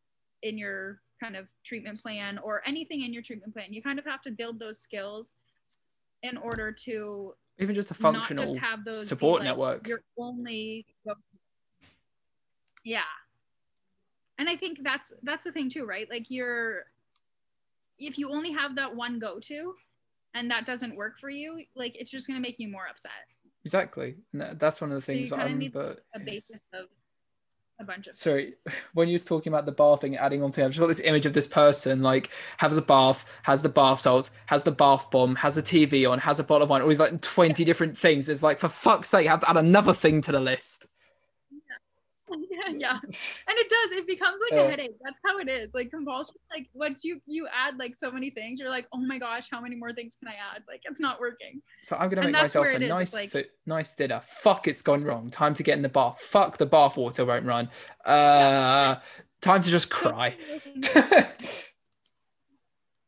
[0.43, 3.73] in your kind of treatment plan or anything in your treatment plan.
[3.73, 5.37] You kind of have to build those skills
[6.25, 9.87] in order to even just a functional just have those support like network.
[9.87, 10.87] your only
[12.83, 13.03] yeah.
[14.41, 16.11] And i think that's that's the thing too right?
[16.11, 16.87] Like you're
[17.97, 19.77] if you only have that one go-to
[20.35, 23.13] and that doesn't work for you, like it's just going to make you more upset.
[23.65, 24.17] Exactly.
[24.33, 26.87] That's one of the things so that I'm, but a basis of
[27.81, 28.55] a bunch of sorry
[28.95, 30.87] when you was talking about the bath thing adding on to it, i've just got
[30.87, 34.71] this image of this person like has a bath has the bath salts has the
[34.71, 37.65] bath bomb has a tv on has a bottle of wine all these like 20
[37.65, 40.41] different things it's like for fuck's sake I have to add another thing to the
[40.41, 40.87] list
[42.51, 42.99] yeah, yeah.
[43.03, 43.93] And it does.
[43.93, 44.95] It becomes like a headache.
[45.03, 45.73] That's how it is.
[45.75, 49.19] Like compulsion, like once you you add like so many things, you're like, oh my
[49.19, 50.63] gosh, how many more things can I add?
[50.69, 51.61] Like it's not working.
[51.83, 54.21] So I'm gonna and make myself a nice like, nice dinner.
[54.25, 55.31] Fuck, it's gone wrong.
[55.31, 56.21] Time to get in the bath.
[56.21, 57.69] Fuck, the bath water won't run.
[58.05, 58.99] Uh, yeah.
[59.41, 60.37] time to just cry.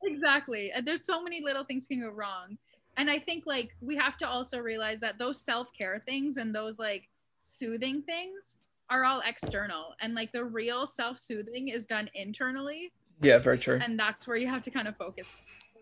[0.03, 0.73] exactly.
[0.75, 2.59] And there's so many little things can go wrong.
[2.97, 6.55] And I think like we have to also realize that those self care things and
[6.55, 7.09] those like
[7.43, 8.59] soothing things
[8.93, 12.93] are all external and like the real self-soothing is done internally.
[13.23, 13.81] Yeah very true.
[13.83, 15.33] And that's where you have to kind of focus.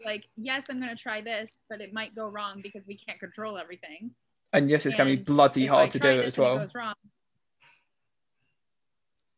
[0.05, 3.19] Like yes i'm going to try this but it might go wrong because we can't
[3.19, 4.13] control everything.
[4.53, 6.57] And yes it's going to be bloody hard to do it as well.
[6.57, 6.95] it wrong,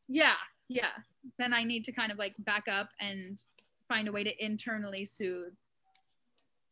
[0.07, 0.37] yeah
[0.69, 0.91] yeah.
[1.39, 3.43] Then i need to kind of like back up and
[3.89, 5.55] find a way to internally soothe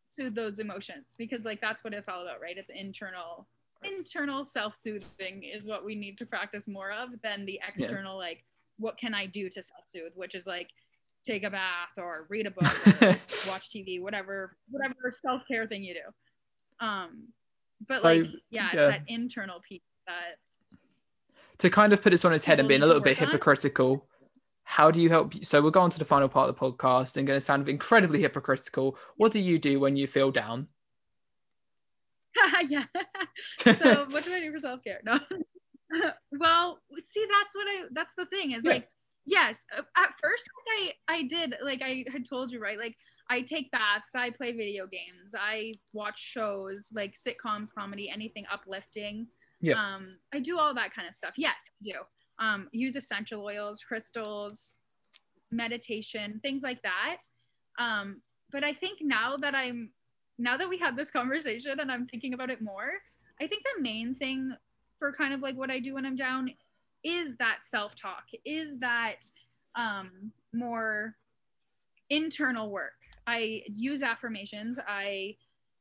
[0.04, 2.58] soothe those emotions because like that's what it's all about right?
[2.58, 3.46] It's internal
[3.82, 8.28] internal self-soothing is what we need to practice more of than the external yeah.
[8.28, 8.44] like
[8.78, 10.68] what can i do to self-soothe which is like
[11.24, 12.64] take a bath or read a book
[13.48, 16.86] watch tv whatever whatever self-care thing you do.
[16.86, 17.28] Um
[17.86, 20.36] but like yeah, yeah, it's that internal piece that
[21.58, 24.00] to kind of put this on its head and being a little bit hypocritical on.
[24.64, 27.26] how do you help so we're going to the final part of the podcast and
[27.26, 28.96] going to sound incredibly hypocritical.
[29.16, 30.68] What do you do when you feel down
[32.68, 32.84] yeah.
[33.58, 35.00] so what do I do for self care?
[35.04, 35.18] No.
[36.32, 37.84] well, see, that's what I.
[37.90, 38.72] That's the thing is yeah.
[38.72, 38.88] like,
[39.26, 39.64] yes.
[39.76, 42.78] Uh, at first, like I, I did, like I had told you, right?
[42.78, 42.96] Like
[43.28, 49.26] I take baths, I play video games, I watch shows like sitcoms, comedy, anything uplifting.
[49.60, 49.74] Yeah.
[49.74, 51.34] Um, I do all that kind of stuff.
[51.36, 52.44] Yes, I do.
[52.44, 54.74] Um, use essential oils, crystals,
[55.50, 57.18] meditation, things like that.
[57.78, 59.90] Um, but I think now that I'm
[60.40, 62.92] now that we had this conversation and I'm thinking about it more,
[63.40, 64.54] I think the main thing
[64.98, 66.50] for kind of like what I do when I'm down
[67.04, 69.20] is that self talk, is that
[69.74, 71.14] um, more
[72.08, 72.92] internal work.
[73.26, 74.78] I use affirmations.
[74.86, 75.36] I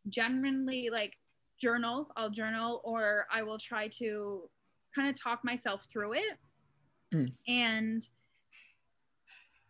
[0.10, 1.18] genuinely like
[1.60, 2.10] journal.
[2.16, 4.50] I'll journal or I will try to
[4.94, 6.38] kind of talk myself through it
[7.14, 7.32] mm.
[7.48, 8.08] and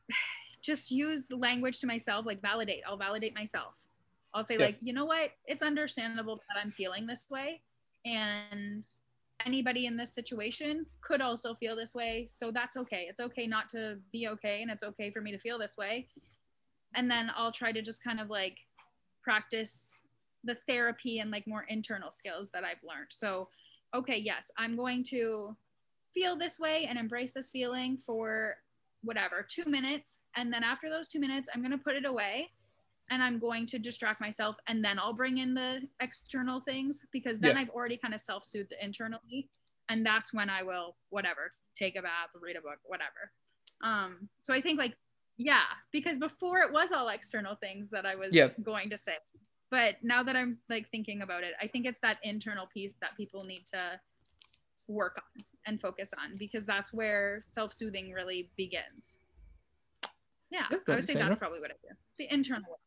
[0.61, 2.81] just use language to myself, like validate.
[2.87, 3.88] I'll validate myself.
[4.33, 5.31] I'll say, like, you know what?
[5.45, 7.61] It's understandable that I'm feeling this way.
[8.05, 8.85] And
[9.45, 12.27] anybody in this situation could also feel this way.
[12.29, 13.07] So that's okay.
[13.09, 14.61] It's okay not to be okay.
[14.61, 16.07] And it's okay for me to feel this way.
[16.95, 18.57] And then I'll try to just kind of like
[19.23, 20.01] practice
[20.43, 23.07] the therapy and like more internal skills that I've learned.
[23.09, 23.49] So,
[23.95, 25.55] okay, yes, I'm going to
[26.13, 28.57] feel this way and embrace this feeling for
[29.03, 30.19] whatever, two minutes.
[30.35, 32.51] And then after those two minutes, I'm going to put it away
[33.09, 37.39] and I'm going to distract myself and then I'll bring in the external things because
[37.39, 37.61] then yeah.
[37.61, 39.49] I've already kind of self-soothed internally
[39.89, 43.31] and that's when I will whatever take a bath read a book whatever
[43.83, 44.95] um so I think like
[45.37, 48.49] yeah because before it was all external things that I was yeah.
[48.63, 49.13] going to say
[49.71, 53.17] but now that I'm like thinking about it I think it's that internal piece that
[53.17, 53.99] people need to
[54.87, 59.15] work on and focus on because that's where self-soothing really begins
[60.51, 61.39] yeah, yeah I would say that's enough.
[61.39, 62.79] probably what I do the internal work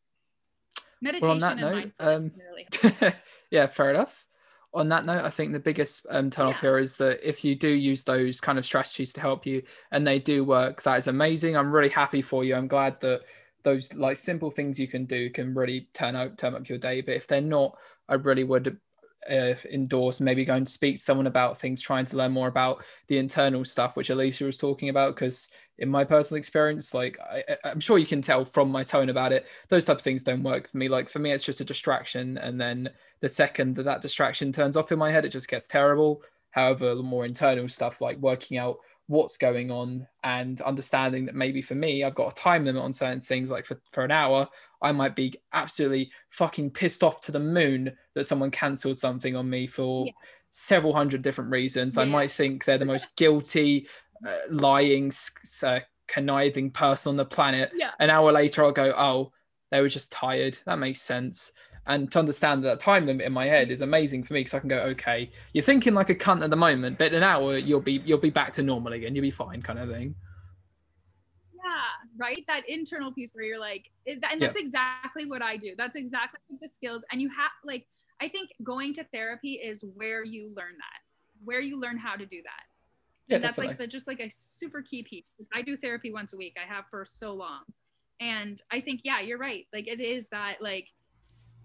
[1.03, 3.13] Meditation well, on that note, um,
[3.51, 4.27] yeah, fair enough.
[4.73, 6.71] On that note, I think the biggest um, turn off yeah.
[6.71, 10.07] here is that if you do use those kind of strategies to help you and
[10.07, 11.57] they do work, that is amazing.
[11.57, 12.55] I'm really happy for you.
[12.55, 13.23] I'm glad that
[13.65, 17.01] those like simple things you can do can really turn out turn up your day.
[17.01, 17.77] But if they're not,
[18.09, 18.79] I really would
[19.31, 22.85] uh, indoors, maybe go and speak to someone about things, trying to learn more about
[23.09, 25.15] the internal stuff, which Alesha was talking about.
[25.15, 25.51] Because
[25.83, 29.33] in my personal experience, like I, am sure you can tell from my tone about
[29.33, 30.89] it, those type of things don't work for me.
[30.89, 32.89] Like for me, it's just a distraction, and then
[33.21, 36.23] the second that that distraction turns off in my head, it just gets terrible.
[36.53, 38.79] However, the more internal stuff like working out
[39.09, 42.93] what's going on and understanding that maybe for me i've got a time limit on
[42.93, 44.49] certain things like for, for an hour
[44.81, 49.51] i might be absolutely fucking pissed off to the moon that someone cancelled something on
[49.51, 50.13] me for yeah.
[50.51, 52.03] several hundred different reasons yeah.
[52.03, 53.87] i might think they're the most guilty
[54.27, 55.11] uh, lying
[55.63, 57.91] uh, conniving person on the planet yeah.
[58.01, 59.33] an hour later i'll go oh
[59.71, 61.53] they were just tired that makes sense
[61.87, 64.61] and to understand that time limit in my head is amazing for me because I
[64.61, 67.59] can go, okay, you're thinking like a cunt at the moment, but in an hour
[67.59, 69.15] you'll be you'll be back to normal again.
[69.15, 70.15] You'll be fine, kind of thing.
[71.53, 71.81] Yeah,
[72.17, 72.45] right.
[72.47, 74.63] That internal piece where you're like, and that's yeah.
[74.63, 75.75] exactly what I do.
[75.77, 77.87] That's exactly the skills, and you have like,
[78.21, 81.01] I think going to therapy is where you learn that,
[81.45, 82.72] where you learn how to do that.
[83.33, 83.69] Yeah, and that's definitely.
[83.69, 85.25] like the just like a super key piece.
[85.55, 86.57] I do therapy once a week.
[86.63, 87.63] I have for so long.
[88.21, 89.67] And I think, yeah, you're right.
[89.73, 90.89] Like it is that like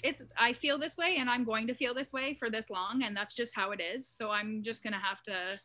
[0.03, 3.03] it's I feel this way and I'm going to feel this way for this long
[3.03, 4.07] and that's just how it is.
[4.07, 5.59] So I'm just to have to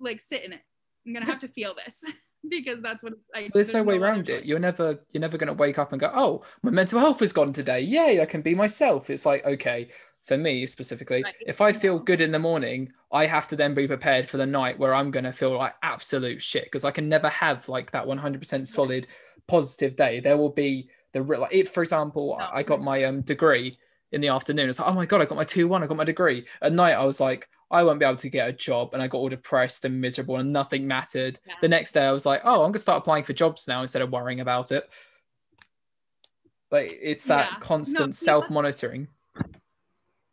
[0.00, 0.60] like sit in it.
[1.06, 2.04] I'm to have to feel this
[2.48, 4.44] because that's what I There's, no way around it.
[4.46, 7.52] You're never you're never to wake up and go, "Oh, my mental health is gone
[7.52, 7.80] today.
[7.80, 9.88] Yay, I can be myself." It's like, okay,
[10.28, 11.34] for me specifically, right.
[11.40, 14.46] if I feel good in the morning, I have to then be prepared for the
[14.46, 17.90] night where I'm going to feel like absolute shit because I can never have like
[17.90, 19.06] that 100% solid
[19.46, 20.20] positive day.
[20.20, 22.50] There will be the real, like it for example oh.
[22.52, 23.72] i got my um degree
[24.12, 26.04] in the afternoon it's like oh my god i got my 2-1 i got my
[26.04, 29.02] degree at night i was like i won't be able to get a job and
[29.02, 31.54] i got all depressed and miserable and nothing mattered yeah.
[31.60, 34.02] the next day i was like oh i'm gonna start applying for jobs now instead
[34.02, 34.88] of worrying about it
[36.70, 37.58] but it's that yeah.
[37.60, 39.08] constant no, self-monitoring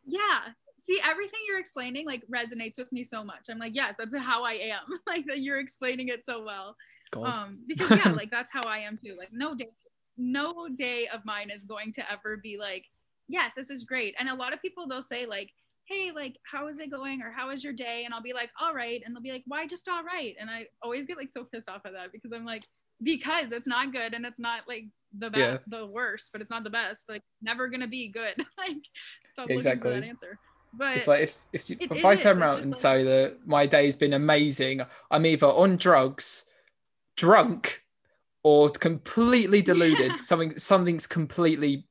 [0.06, 4.16] yeah see everything you're explaining like resonates with me so much i'm like yes that's
[4.16, 6.76] how i am like that you're explaining it so well
[7.24, 9.68] um because yeah like that's how i am too like no day
[10.18, 12.86] no day of mine is going to ever be like,
[13.28, 14.16] yes, this is great.
[14.20, 15.52] And a lot of people they'll say like,
[15.86, 17.22] hey, like, how is it going?
[17.22, 18.04] Or how is your day?
[18.06, 19.02] And I'll be like, all right.
[19.06, 20.36] And they'll be like, why just all right?
[20.40, 22.64] And I always get like so pissed off at that because I'm like,
[23.04, 24.86] because it's not good and it's not like
[25.18, 25.58] the best, yeah.
[25.80, 27.10] the worst, but it's not the best.
[27.10, 28.36] Like never gonna be good.
[28.58, 28.78] like
[29.28, 29.92] stop exactly.
[29.92, 30.40] looking for that answer.
[30.78, 33.66] But it's like if if, it, if I turn around and like, say that my
[33.66, 36.52] day's been amazing, I'm either on drugs,
[37.16, 37.82] drunk,
[38.44, 40.12] or completely deluded.
[40.12, 40.16] Yeah.
[40.18, 41.88] Something something's completely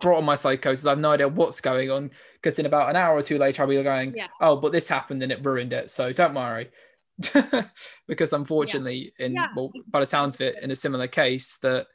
[0.00, 0.86] brought on my psychosis.
[0.86, 3.62] I have no idea what's going on because in about an hour or two later,
[3.62, 4.28] I'll be going, yeah.
[4.40, 6.70] "Oh, but this happened and it ruined it." So don't worry,
[8.06, 9.26] because unfortunately, yeah.
[9.26, 9.48] in yeah.
[9.56, 11.86] well, by the sounds of it, in a similar case, that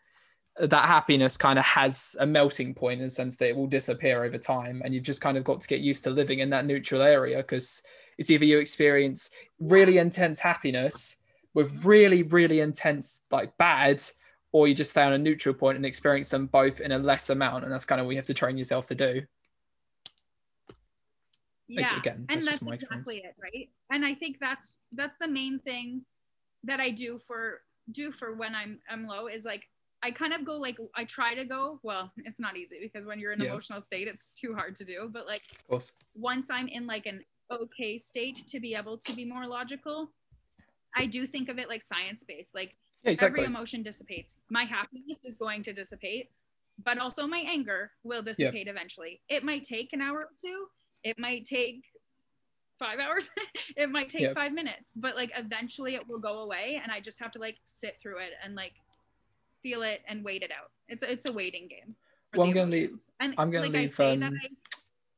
[0.59, 4.23] that happiness kind of has a melting point in the sense that it will disappear
[4.23, 6.65] over time, and you've just kind of got to get used to living in that
[6.65, 7.83] neutral area because
[8.17, 11.23] it's either you experience really intense happiness
[11.53, 14.01] with really, really intense, like bad,
[14.51, 17.29] or you just stay on a neutral point and experience them both in a less
[17.29, 17.63] amount.
[17.63, 19.21] And that's kind of what you have to train yourself to do.
[21.67, 21.97] Yeah.
[21.97, 23.69] Again, that's and that's exactly it, right?
[23.91, 26.03] And I think that's that's the main thing
[26.65, 29.63] that I do for do for when I'm I'm low is like
[30.03, 31.79] I kind of go like I try to go.
[31.81, 33.51] Well, it's not easy because when you're in an yeah.
[33.51, 35.09] emotional state, it's too hard to do.
[35.11, 35.43] But like,
[36.13, 40.09] once I'm in like an okay state to be able to be more logical,
[40.95, 42.53] I do think of it like science based.
[42.53, 43.41] Like yeah, exactly.
[43.41, 44.35] every emotion dissipates.
[44.49, 46.29] My happiness is going to dissipate,
[46.83, 48.75] but also my anger will dissipate yep.
[48.75, 49.21] eventually.
[49.29, 50.65] It might take an hour or two.
[51.03, 51.83] It might take
[52.79, 53.29] five hours.
[53.77, 54.35] it might take yep.
[54.35, 57.57] five minutes, but like eventually it will go away, and I just have to like
[57.63, 58.73] sit through it and like
[59.63, 60.69] feel it and wait it out.
[60.89, 61.95] It's a, it's a waiting game.
[62.35, 63.05] Well, I'm gonna leave.
[63.19, 64.49] And I'm gonna leave um, I,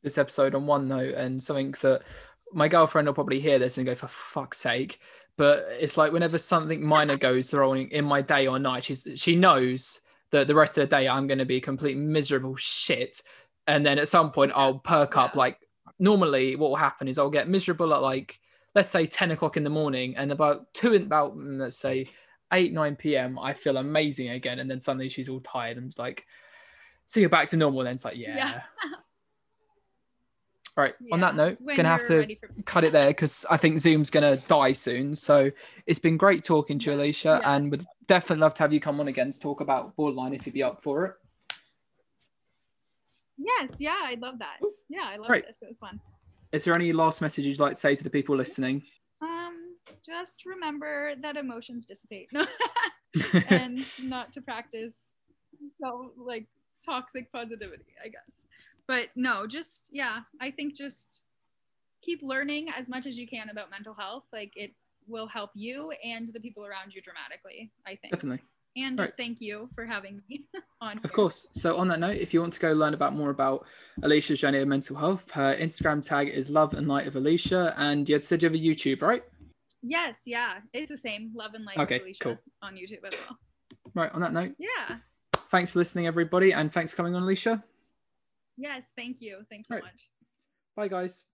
[0.04, 2.04] this episode on one note and something that
[2.54, 5.00] my girlfriend will probably hear this and go, "For fuck's sake!"
[5.38, 9.36] but it's like whenever something minor goes wrong in my day or night, she's she
[9.36, 13.22] knows that the rest of the day I'm going to be complete miserable shit,
[13.68, 15.36] and then at some point I'll perk up.
[15.36, 15.60] Like
[16.00, 18.40] normally, what will happen is I'll get miserable at like
[18.74, 22.08] let's say ten o'clock in the morning, and about two about mm, let's say
[22.54, 23.38] eight nine p.m.
[23.40, 26.26] I feel amazing again, and then suddenly she's all tired and it's like,
[27.08, 27.82] so you're back to normal.
[27.82, 28.36] And then it's like, yeah.
[28.36, 28.62] yeah.
[30.78, 30.94] Right.
[31.00, 31.14] Yeah.
[31.14, 32.28] On that note, when gonna have to
[32.66, 35.16] cut it there because I think Zoom's gonna die soon.
[35.16, 35.50] So
[35.88, 37.56] it's been great talking to you, Alesha, yeah.
[37.56, 40.46] and would definitely love to have you come on again to talk about borderline if
[40.46, 41.14] you'd be up for it.
[43.38, 44.58] Yes, yeah, I'd love that.
[44.90, 45.62] Yeah, I love this.
[45.62, 46.02] It was fun.
[46.52, 48.84] Is there any last message you'd like to say to the people listening?
[49.22, 49.65] Um,
[50.06, 52.30] just remember that emotions dissipate.
[53.50, 55.14] And not to practice
[55.80, 56.46] so like
[56.86, 58.46] toxic positivity, I guess.
[58.88, 61.26] but no, just yeah, I think just
[62.02, 64.24] keep learning as much as you can about mental health.
[64.34, 64.74] Like it
[65.08, 68.14] will help you and the people around you dramatically, I think.
[68.14, 68.44] Definitely.
[68.78, 69.26] And just right.
[69.26, 70.44] thank you for having me
[70.82, 70.98] on.
[70.98, 71.10] Of here.
[71.12, 71.48] course.
[71.54, 73.66] So on that note, if you want to go learn about more about
[74.02, 78.10] Alesha's journey of mental health, her Instagram tag is Love and Light of Alesha, and
[78.10, 79.24] you said you have a YouTube, right?
[79.88, 81.32] Yes, yeah, it's the same.
[81.36, 82.38] Love and Light okay, Alesha cool.
[82.64, 83.38] on YouTube as well.
[83.94, 84.12] Right.
[84.14, 84.56] On that note.
[84.58, 84.98] Yeah.
[85.34, 87.64] Thanks for listening, everybody, and thanks for coming on, Alesha.
[88.58, 89.46] Yes, thank you.
[89.50, 89.84] Thanks so right.
[89.84, 90.10] much.
[90.76, 91.26] Bye, guys.